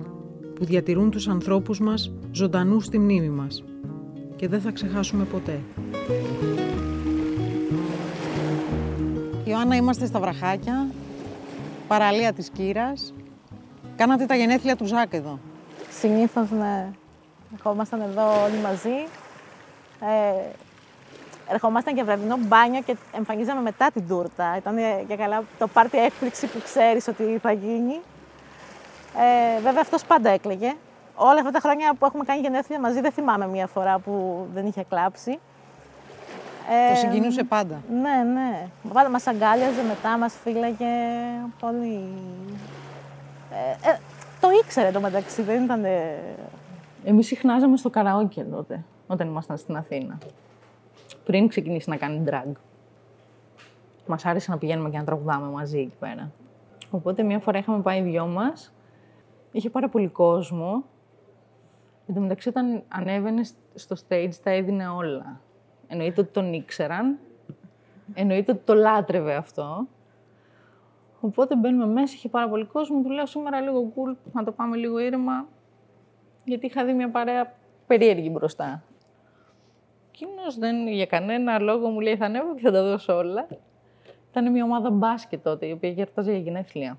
που 0.54 0.64
διατηρούν 0.64 1.10
τους 1.10 1.28
ανθρώπους 1.28 1.80
μας 1.80 2.12
ζωντανούς 2.32 2.84
στη 2.84 2.98
μνήμη 2.98 3.28
μας 3.28 3.64
και 4.36 4.48
δεν 4.48 4.60
θα 4.60 4.70
ξεχάσουμε 4.70 5.24
ποτέ. 5.24 5.60
Ιωάννα, 9.44 9.76
είμαστε 9.76 10.06
στα 10.06 10.20
Βραχάκια, 10.20 10.88
παραλία 11.88 12.32
της 12.32 12.50
Κύρας. 12.50 13.14
Κάνατε 13.96 14.26
τα 14.26 14.34
γενέθλια 14.34 14.76
του 14.76 14.84
Ζάκ 14.84 15.12
εδώ. 15.12 15.38
Συνήθως, 15.90 16.50
ναι. 16.50 16.88
Ερχόμασταν 17.54 18.00
εδώ 18.00 18.42
όλοι 18.42 18.56
μαζί. 18.56 19.06
Ε, 20.00 20.42
ερχόμασταν 21.48 21.94
και 21.94 22.02
βραδινό 22.02 22.36
μπάνιο 22.38 22.80
και 22.80 22.96
εμφανίζαμε 23.16 23.60
μετά 23.60 23.90
την 23.92 24.08
τούρτα. 24.08 24.56
Ήταν 24.56 24.78
για 25.06 25.16
καλά 25.16 25.42
το 25.58 25.66
πάρτι 25.66 25.98
έκπληξη 25.98 26.46
που 26.46 26.60
ξέρεις 26.64 27.08
ότι 27.08 27.38
θα 27.42 27.52
γίνει. 27.52 28.00
Ε, 29.16 29.60
βέβαια 29.60 29.80
αυτός 29.80 30.04
πάντα 30.04 30.30
έκλαιγε. 30.30 30.74
Όλα 31.14 31.38
αυτά 31.38 31.50
τα 31.50 31.60
χρόνια 31.60 31.94
που 31.98 32.04
έχουμε 32.06 32.24
κάνει 32.24 32.40
γενέθλια 32.40 32.80
μαζί 32.80 33.00
δεν 33.00 33.12
θυμάμαι 33.12 33.46
μία 33.46 33.66
φορά 33.66 33.98
που 33.98 34.46
δεν 34.54 34.66
είχε 34.66 34.84
κλάψει. 34.88 35.38
το 36.90 36.96
συγκινούσε 36.96 37.44
πάντα. 37.44 37.82
Ναι, 37.90 38.32
ναι. 38.32 38.66
Πάντα 38.92 39.08
μας 39.08 39.26
αγκάλιαζε 39.26 39.82
μετά, 39.88 40.18
μας 40.18 40.34
φύλαγε 40.42 40.86
πολύ... 41.60 42.04
Ε, 43.54 43.90
ε, 43.90 43.98
το 44.40 44.48
ήξερε 44.62 44.90
το 44.90 45.00
μεταξύ, 45.00 45.42
δεν 45.42 45.64
ήταν... 45.64 45.84
Εμείς 47.04 47.26
συχνάζαμε 47.26 47.76
στο 47.76 47.90
καραόκε 47.90 48.44
τότε, 48.44 48.84
όταν 49.06 49.28
ήμασταν 49.28 49.56
στην 49.56 49.76
Αθήνα. 49.76 50.18
Πριν 51.24 51.48
ξεκινήσει 51.48 51.90
να 51.90 51.96
κάνει 51.96 52.24
drag. 52.26 52.52
Μας 54.06 54.24
άρεσε 54.24 54.50
να 54.50 54.58
πηγαίνουμε 54.58 54.90
και 54.90 54.98
να 54.98 55.04
τραγουδάμε 55.04 55.46
μαζί 55.46 55.78
εκεί 55.78 55.96
πέρα. 55.98 56.30
Οπότε 56.90 57.22
μια 57.22 57.38
φορά 57.38 57.58
είχαμε 57.58 57.82
πάει 57.82 58.02
δυο 58.02 58.26
μας. 58.26 58.72
Είχε 59.52 59.70
πάρα 59.70 59.88
πολύ 59.88 60.08
κόσμο. 60.08 60.84
Εν 62.06 62.14
τω 62.14 62.20
μεταξύ, 62.20 62.48
όταν 62.48 62.82
ανέβαινε 62.88 63.42
στο 63.74 63.96
stage, 64.08 64.32
τα 64.42 64.50
έδινε 64.50 64.88
όλα. 64.88 65.40
Εννοείται 65.86 66.20
ότι 66.20 66.30
τον 66.30 66.52
ήξεραν. 66.52 67.18
Εννοείται 68.14 68.52
ότι 68.52 68.60
το 68.64 68.74
λάτρευε 68.74 69.34
αυτό. 69.34 69.86
Οπότε 71.24 71.56
μπαίνουμε 71.56 71.86
μέσα, 71.86 72.14
είχε 72.16 72.28
πάρα 72.28 72.48
πολύ 72.48 72.64
κόσμο. 72.64 73.02
Του 73.02 73.10
λέω 73.10 73.26
σήμερα 73.26 73.60
λίγο 73.60 73.92
cool, 73.96 74.16
να 74.32 74.44
το 74.44 74.52
πάμε 74.52 74.76
λίγο 74.76 74.98
ήρεμα. 74.98 75.46
Γιατί 76.44 76.66
είχα 76.66 76.84
δει 76.84 76.92
μια 76.92 77.10
παρέα 77.10 77.54
περίεργη 77.86 78.28
μπροστά. 78.32 78.82
Εκείνος 80.12 80.58
δεν 80.58 80.88
για 80.88 81.06
κανένα 81.06 81.58
λόγο 81.58 81.88
μου 81.88 82.00
λέει: 82.00 82.16
Θα 82.16 82.24
ανέβω 82.24 82.54
και 82.54 82.60
θα 82.60 82.70
τα 82.70 82.82
δώσω 82.82 83.16
όλα. 83.16 83.46
Ήταν 84.30 84.52
μια 84.52 84.64
ομάδα 84.64 84.90
μπάσκετ 84.90 85.42
τότε, 85.42 85.66
η 85.66 85.72
οποία 85.72 85.90
γιορτάζει 85.90 86.30
για 86.30 86.40
γενέθλια. 86.40 86.98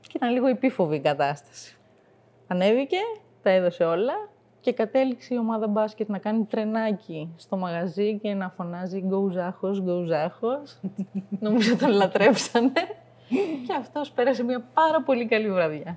Και 0.00 0.12
ήταν 0.16 0.32
λίγο 0.32 0.46
επίφοβη 0.46 0.96
η 0.96 1.00
κατάσταση. 1.00 1.78
Ανέβηκε, 2.46 2.98
τα 3.42 3.50
έδωσε 3.50 3.84
όλα 3.84 4.14
και 4.60 4.72
κατέληξε 4.72 5.34
η 5.34 5.38
ομάδα 5.38 5.66
μπάσκετ 5.66 6.08
να 6.08 6.18
κάνει 6.18 6.44
τρενάκι 6.44 7.32
στο 7.36 7.56
μαγαζί 7.56 8.18
και 8.18 8.34
να 8.34 8.50
φωνάζει 8.50 9.00
«Γκο 9.00 9.30
Ζάχος, 9.30 9.80
γκο 9.80 10.02
Ζάχος». 10.02 10.80
Νομίζω 11.40 11.76
τον 11.76 11.90
λατρέψανε. 11.90 12.72
Και 13.66 13.74
αυτός 13.78 14.10
πέρασε 14.10 14.42
μια 14.42 14.64
πάρα 14.74 15.02
πολύ 15.02 15.26
καλή 15.26 15.50
βραδιά. 15.50 15.96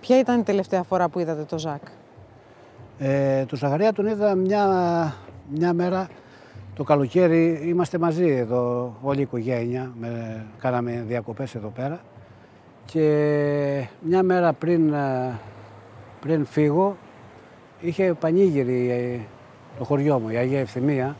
Ποια 0.00 0.18
ήταν 0.18 0.40
η 0.40 0.42
τελευταία 0.42 0.82
φορά 0.82 1.08
που 1.08 1.18
είδατε 1.18 1.42
το 1.42 1.58
Ζακ; 1.58 1.82
Ε, 2.98 3.44
το 3.44 3.56
Ζαχαρία 3.56 3.92
τον 3.92 4.06
είδα 4.06 4.34
μια, 4.34 5.14
μια 5.48 5.72
μέρα 5.72 6.08
το 6.74 6.84
καλοκαίρι. 6.84 7.60
Είμαστε 7.64 7.98
μαζί 7.98 8.26
εδώ, 8.26 8.94
όλη 9.02 9.18
η 9.18 9.22
οικογένεια. 9.22 9.92
Με, 10.00 10.44
κάναμε 10.58 11.04
διακοπές 11.06 11.54
εδώ 11.54 11.68
πέρα. 11.68 12.00
Και 12.84 13.86
μια 14.00 14.22
μέρα 14.22 14.52
πριν, 14.52 14.92
ε, 14.92 15.38
πριν 16.20 16.44
φύγω, 16.46 16.96
είχε 17.80 18.14
πανήγυρη 18.14 18.90
ε, 18.90 19.18
το 19.78 19.84
χωριό 19.84 20.18
μου, 20.18 20.28
η 20.28 20.36
Αγία 20.36 20.60
Ευθυμία 20.60 21.16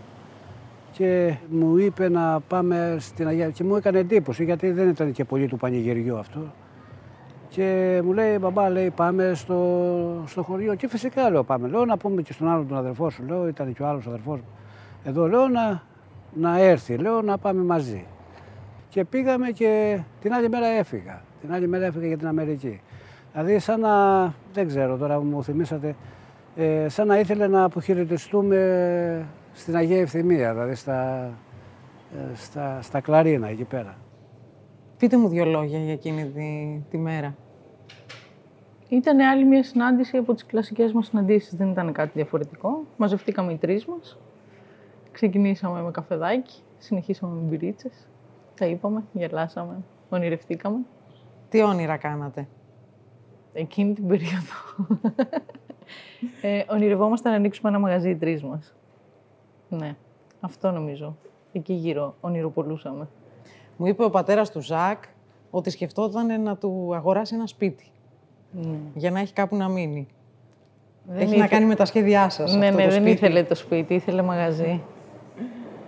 και 0.98 1.34
μου 1.48 1.76
είπε 1.76 2.08
να 2.08 2.40
πάμε 2.40 2.96
στην 2.98 3.26
Αγία 3.26 3.50
και 3.50 3.64
μου 3.64 3.76
έκανε 3.76 3.98
εντύπωση 3.98 4.44
γιατί 4.44 4.70
δεν 4.70 4.88
ήταν 4.88 5.12
και 5.12 5.24
πολύ 5.24 5.46
του 5.46 5.56
πανηγυριού 5.56 6.18
αυτό. 6.18 6.40
Και 7.48 8.00
μου 8.04 8.12
λέει, 8.12 8.38
μπαμπά, 8.40 8.68
λέει, 8.70 8.90
πάμε 8.90 9.32
στο, 9.34 10.22
στο 10.26 10.42
χωριό. 10.42 10.74
Και 10.74 10.88
φυσικά 10.88 11.30
λέω, 11.30 11.44
πάμε. 11.44 11.68
Λέω 11.68 11.84
να 11.84 11.96
πούμε 11.96 12.22
και 12.22 12.32
στον 12.32 12.48
άλλον 12.48 12.68
τον 12.68 12.76
αδερφό 12.76 13.10
σου, 13.10 13.22
λέω, 13.26 13.48
ήταν 13.48 13.74
και 13.74 13.82
ο 13.82 13.86
άλλος 13.86 14.06
αδερφός 14.06 14.38
μου. 14.38 14.48
Εδώ 15.04 15.28
λέω 15.28 15.48
να, 15.48 15.82
να 16.34 16.58
έρθει, 16.58 16.96
λέω 16.96 17.22
να 17.22 17.38
πάμε 17.38 17.62
μαζί. 17.62 18.04
Και 18.88 19.04
πήγαμε 19.04 19.50
και 19.50 20.00
την 20.20 20.32
άλλη 20.32 20.48
μέρα 20.48 20.66
έφυγα. 20.66 21.22
Την 21.40 21.52
άλλη 21.52 21.68
μέρα 21.68 21.84
έφυγα 21.84 22.06
για 22.06 22.18
την 22.18 22.26
Αμερική. 22.26 22.80
Δηλαδή, 23.32 23.58
σαν 23.58 23.80
να, 23.80 24.24
δεν 24.52 24.66
ξέρω 24.66 24.96
τώρα 24.96 25.20
μου 25.20 25.42
θυμήσατε, 25.42 25.94
ε, 26.56 26.88
σαν 26.88 27.06
να 27.06 27.18
ήθελε 27.18 27.46
να 27.46 27.64
αποχαιρετιστούμε 27.64 29.26
στην 29.58 29.76
Αγία 29.76 30.00
Ευθυμία, 30.00 30.52
δηλαδή 30.52 30.74
στα, 30.74 31.30
ε, 32.14 32.34
στα, 32.34 32.82
στα 32.82 33.00
Κλαρίνα 33.00 33.48
εκεί 33.48 33.64
πέρα. 33.64 33.96
Πείτε 34.98 35.16
μου 35.16 35.28
δύο 35.28 35.44
λόγια 35.44 35.78
για 35.78 35.92
εκείνη 35.92 36.24
τη, 36.26 36.80
τη 36.90 36.98
μέρα. 36.98 37.34
Ήταν 38.88 39.20
άλλη 39.20 39.44
μια 39.44 39.62
συνάντηση 39.62 40.16
από 40.16 40.34
τις 40.34 40.46
κλασικές 40.46 40.92
μας 40.92 41.06
συναντήσεις. 41.06 41.56
Δεν 41.56 41.70
ήταν 41.70 41.92
κάτι 41.92 42.10
διαφορετικό. 42.14 42.84
Μαζευτήκαμε 42.96 43.52
οι 43.52 43.56
τρεις 43.56 43.86
μας. 43.86 44.18
Ξεκινήσαμε 45.12 45.82
με 45.82 45.90
καφεδάκι. 45.90 46.62
Συνεχίσαμε 46.78 47.34
με 47.34 47.40
μπυρίτσες. 47.40 48.08
Τα 48.54 48.66
είπαμε, 48.66 49.04
γελάσαμε, 49.12 49.84
ονειρευτήκαμε. 50.08 50.78
Τι 51.48 51.62
όνειρα 51.62 51.96
κάνατε; 51.96 52.48
Εκείνη 53.52 53.94
την 53.94 54.06
περίοδο. 54.06 54.54
ε, 56.42 56.62
ονειρευόμαστε 56.68 57.28
να 57.28 57.34
ανοίξουμε 57.34 57.68
ένα 57.68 57.78
μαγαζί 57.78 58.10
οι 58.10 58.16
τρεις 58.16 58.42
μας. 58.42 58.77
Ναι, 59.68 59.96
αυτό 60.40 60.70
νομίζω. 60.70 61.16
Εκεί 61.52 61.72
γύρω 61.72 62.14
ονειροπολούσαμε. 62.20 63.08
Μου 63.76 63.86
είπε 63.86 64.04
ο 64.04 64.10
πατέρας 64.10 64.50
του 64.50 64.60
Ζακ 64.60 65.02
ότι 65.50 65.70
σκεφτόταν 65.70 66.42
να 66.42 66.56
του 66.56 66.90
αγοράσει 66.94 67.34
ένα 67.34 67.46
σπίτι. 67.46 67.90
Ναι. 68.52 68.76
Για 68.94 69.10
να 69.10 69.20
έχει 69.20 69.32
κάπου 69.32 69.56
να 69.56 69.68
μείνει. 69.68 70.06
Δεν 71.04 71.16
έχει 71.16 71.24
ήθε- 71.26 71.38
να 71.38 71.46
κάνει 71.48 71.64
με 71.64 71.74
τα 71.74 71.84
σχέδιά 71.84 72.28
σας 72.28 72.54
Ναι, 72.54 72.66
αυτό 72.68 72.76
ναι, 72.78 72.84
το 72.84 72.90
δεν 72.90 73.00
σπίτι. 73.00 73.10
ήθελε 73.10 73.42
το 73.44 73.54
σπίτι, 73.54 73.94
ήθελε 73.94 74.22
μαγαζί. 74.22 74.82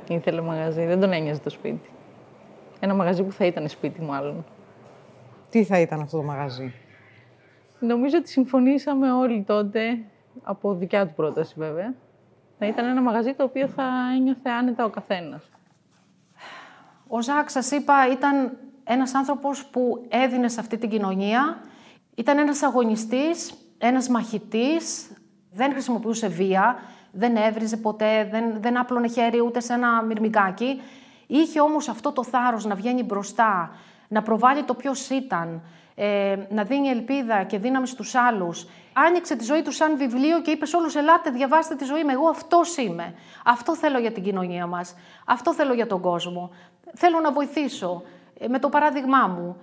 ήθελε 0.08 0.40
μαγαζί, 0.40 0.84
δεν 0.84 1.00
τον 1.00 1.12
ένοιαζε 1.12 1.40
το 1.40 1.50
σπίτι. 1.50 1.90
Ένα 2.80 2.94
μαγαζί 2.94 3.22
που 3.22 3.32
θα 3.32 3.46
ήταν 3.46 3.68
σπίτι 3.68 4.00
μάλλον. 4.00 4.44
Τι 5.50 5.64
θα 5.64 5.80
ήταν 5.80 6.00
αυτό 6.00 6.16
το 6.16 6.22
μαγαζί; 6.22 6.72
Νομίζω 7.80 8.16
ότι 8.18 8.28
συμφωνήσαμε 8.28 9.12
όλοι 9.12 9.42
τότε, 9.42 9.80
από 10.42 10.74
δικιά 10.74 11.06
του 11.06 11.14
πρόταση 11.14 11.54
βέβαια, 11.58 11.94
να 12.60 12.66
ήταν 12.66 12.84
ένα 12.84 13.00
μαγαζί 13.00 13.34
το 13.34 13.44
οποίο 13.44 13.66
θα 13.66 13.84
ένιωθε 14.16 14.50
άνετα 14.50 14.84
ο 14.84 14.88
καθένας. 14.88 15.42
Ο 17.06 17.22
Ζακ, 17.22 17.50
σας 17.50 17.70
είπα, 17.70 18.10
ήταν 18.12 18.56
ένας 18.84 19.14
άνθρωπος 19.14 19.66
που 19.66 20.06
έδινε 20.08 20.48
σε 20.48 20.60
αυτή 20.60 20.78
την 20.78 20.90
κοινωνία. 20.90 21.60
Ήταν 22.14 22.38
ένας 22.38 22.62
αγωνιστής, 22.62 23.54
ένας 23.78 24.08
μαχητής, 24.08 25.12
δεν 25.52 25.72
χρησιμοποιούσε 25.72 26.28
βία, 26.28 26.76
δεν 27.12 27.36
έβριζε 27.36 27.76
ποτέ, 27.76 28.28
δεν, 28.30 28.60
δεν 28.60 28.78
άπλωνε 28.78 29.08
χέρι 29.08 29.40
ούτε 29.40 29.60
σε 29.60 29.72
ένα 29.72 30.02
μυρμηγκάκι. 30.02 30.80
Είχε 31.26 31.60
όμως 31.60 31.88
αυτό 31.88 32.12
το 32.12 32.24
θάρρος 32.24 32.64
να 32.64 32.74
βγαίνει 32.74 33.02
μπροστά, 33.02 33.70
να 34.08 34.22
προβάλλει 34.22 34.62
το 34.62 34.74
ποιος 34.74 35.08
ήταν, 35.08 35.62
ε, 35.94 36.36
να 36.50 36.64
δίνει 36.64 36.88
ελπίδα 36.88 37.42
και 37.42 37.58
δύναμη 37.58 37.86
στους 37.86 38.14
άλλους. 38.14 38.66
Άνοιξε 38.92 39.36
τη 39.36 39.44
ζωή 39.44 39.62
του 39.62 39.72
σαν 39.72 39.96
βιβλίο 39.96 40.40
και 40.40 40.50
είπες 40.50 40.68
σε 40.68 40.76
όλους 40.76 40.94
ελάτε 40.94 41.30
διαβάστε 41.30 41.74
τη 41.74 41.84
ζωή 41.84 42.04
μου, 42.04 42.10
εγώ 42.10 42.28
αυτός 42.28 42.76
είμαι. 42.76 43.14
Αυτό 43.44 43.76
θέλω 43.76 43.98
για 43.98 44.12
την 44.12 44.22
κοινωνία 44.22 44.66
μας, 44.66 44.94
αυτό 45.24 45.54
θέλω 45.54 45.72
για 45.72 45.86
τον 45.86 46.00
κόσμο. 46.00 46.50
Θέλω 46.94 47.20
να 47.20 47.32
βοηθήσω 47.32 48.02
ε, 48.38 48.48
με 48.48 48.58
το 48.58 48.68
παράδειγμά 48.68 49.26
μου. 49.26 49.56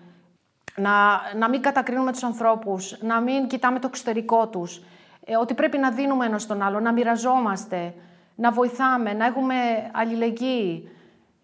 Να, 0.76 1.22
να 1.38 1.50
μην 1.50 1.62
κατακρίνουμε 1.62 2.12
τους 2.12 2.24
ανθρώπους, 2.24 2.98
να 3.02 3.20
μην 3.20 3.48
κοιτάμε 3.48 3.80
το 3.80 3.88
εξωτερικό 3.88 4.48
τους, 4.48 4.82
ε, 5.26 5.38
ότι 5.38 5.54
πρέπει 5.54 5.78
να 5.78 5.92
δίνουμε 5.92 6.26
ένας 6.26 6.42
στον 6.42 6.62
άλλο, 6.62 6.80
να 6.80 6.94
μοιραζόμαστε, 6.94 7.94
να 8.36 8.52
βοηθάμε, 8.52 9.14
να 9.14 9.26
έχουμε 9.26 9.56
αλληλεγγύη. 9.94 10.92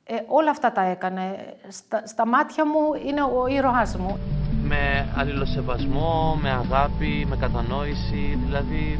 Ε, 0.03 0.15
όλα 0.27 0.49
αυτά 0.49 0.71
τα 0.71 0.81
έκανε. 0.81 1.55
Στα, 1.67 2.07
στα 2.07 2.27
μάτια 2.27 2.65
μου 2.65 2.93
είναι 3.05 3.21
ο 3.21 3.47
ήρωάς 3.47 3.97
μου. 3.97 4.32
Με 4.73 5.13
αλληλοσεβασμό, 5.15 6.39
με 6.41 6.49
αγάπη, 6.49 7.25
με 7.29 7.37
κατανόηση, 7.37 8.39
δηλαδή 8.45 8.99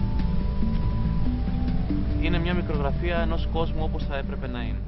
είναι 2.22 2.40
μια 2.40 2.54
μικρογραφία 2.54 3.18
ενός 3.18 3.48
κόσμου 3.54 3.80
όπως 3.84 4.06
θα 4.10 4.18
έπρεπε 4.18 4.48
να 4.48 4.62
είναι. 4.62 4.80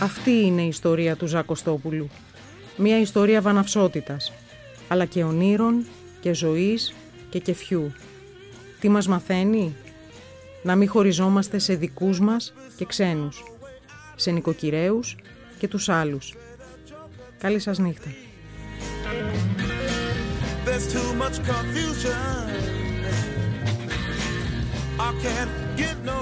Αυτή 0.00 0.30
είναι 0.30 0.62
η 0.62 0.68
ιστορία 0.68 1.16
του 1.16 1.26
Ζακοστόπουλου. 1.26 2.08
Μια 2.76 3.00
ιστορία 3.00 3.40
βαναυσότητας, 3.40 4.32
αλλά 4.88 5.04
και 5.04 5.24
ονείρων 5.24 5.84
και 6.20 6.32
ζωής 6.34 6.94
και 7.30 7.38
κεφιού. 7.38 7.92
Τι 8.80 8.88
μας 8.88 9.08
μαθαίνει; 9.08 9.74
Να 10.62 10.76
μην 10.76 10.88
χωριζόμαστε 10.88 11.58
σε 11.58 11.74
δικούς 11.74 12.20
μας 12.20 12.54
και 12.76 12.84
ξένους, 12.84 13.42
σε 14.20 14.30
νοικοκυρέους 14.30 15.16
και 15.58 15.68
τους 15.68 15.88
άλλους. 15.88 16.34
Καλή 17.38 17.58
σας 17.58 17.78
νύχτα. 17.78 18.10
There's 20.64 20.86
too 20.96 21.10
much 21.22 21.36
confusion. 21.52 22.38
I 25.08 25.10
can't 25.24 25.54
get 25.80 25.96
no 26.10 26.18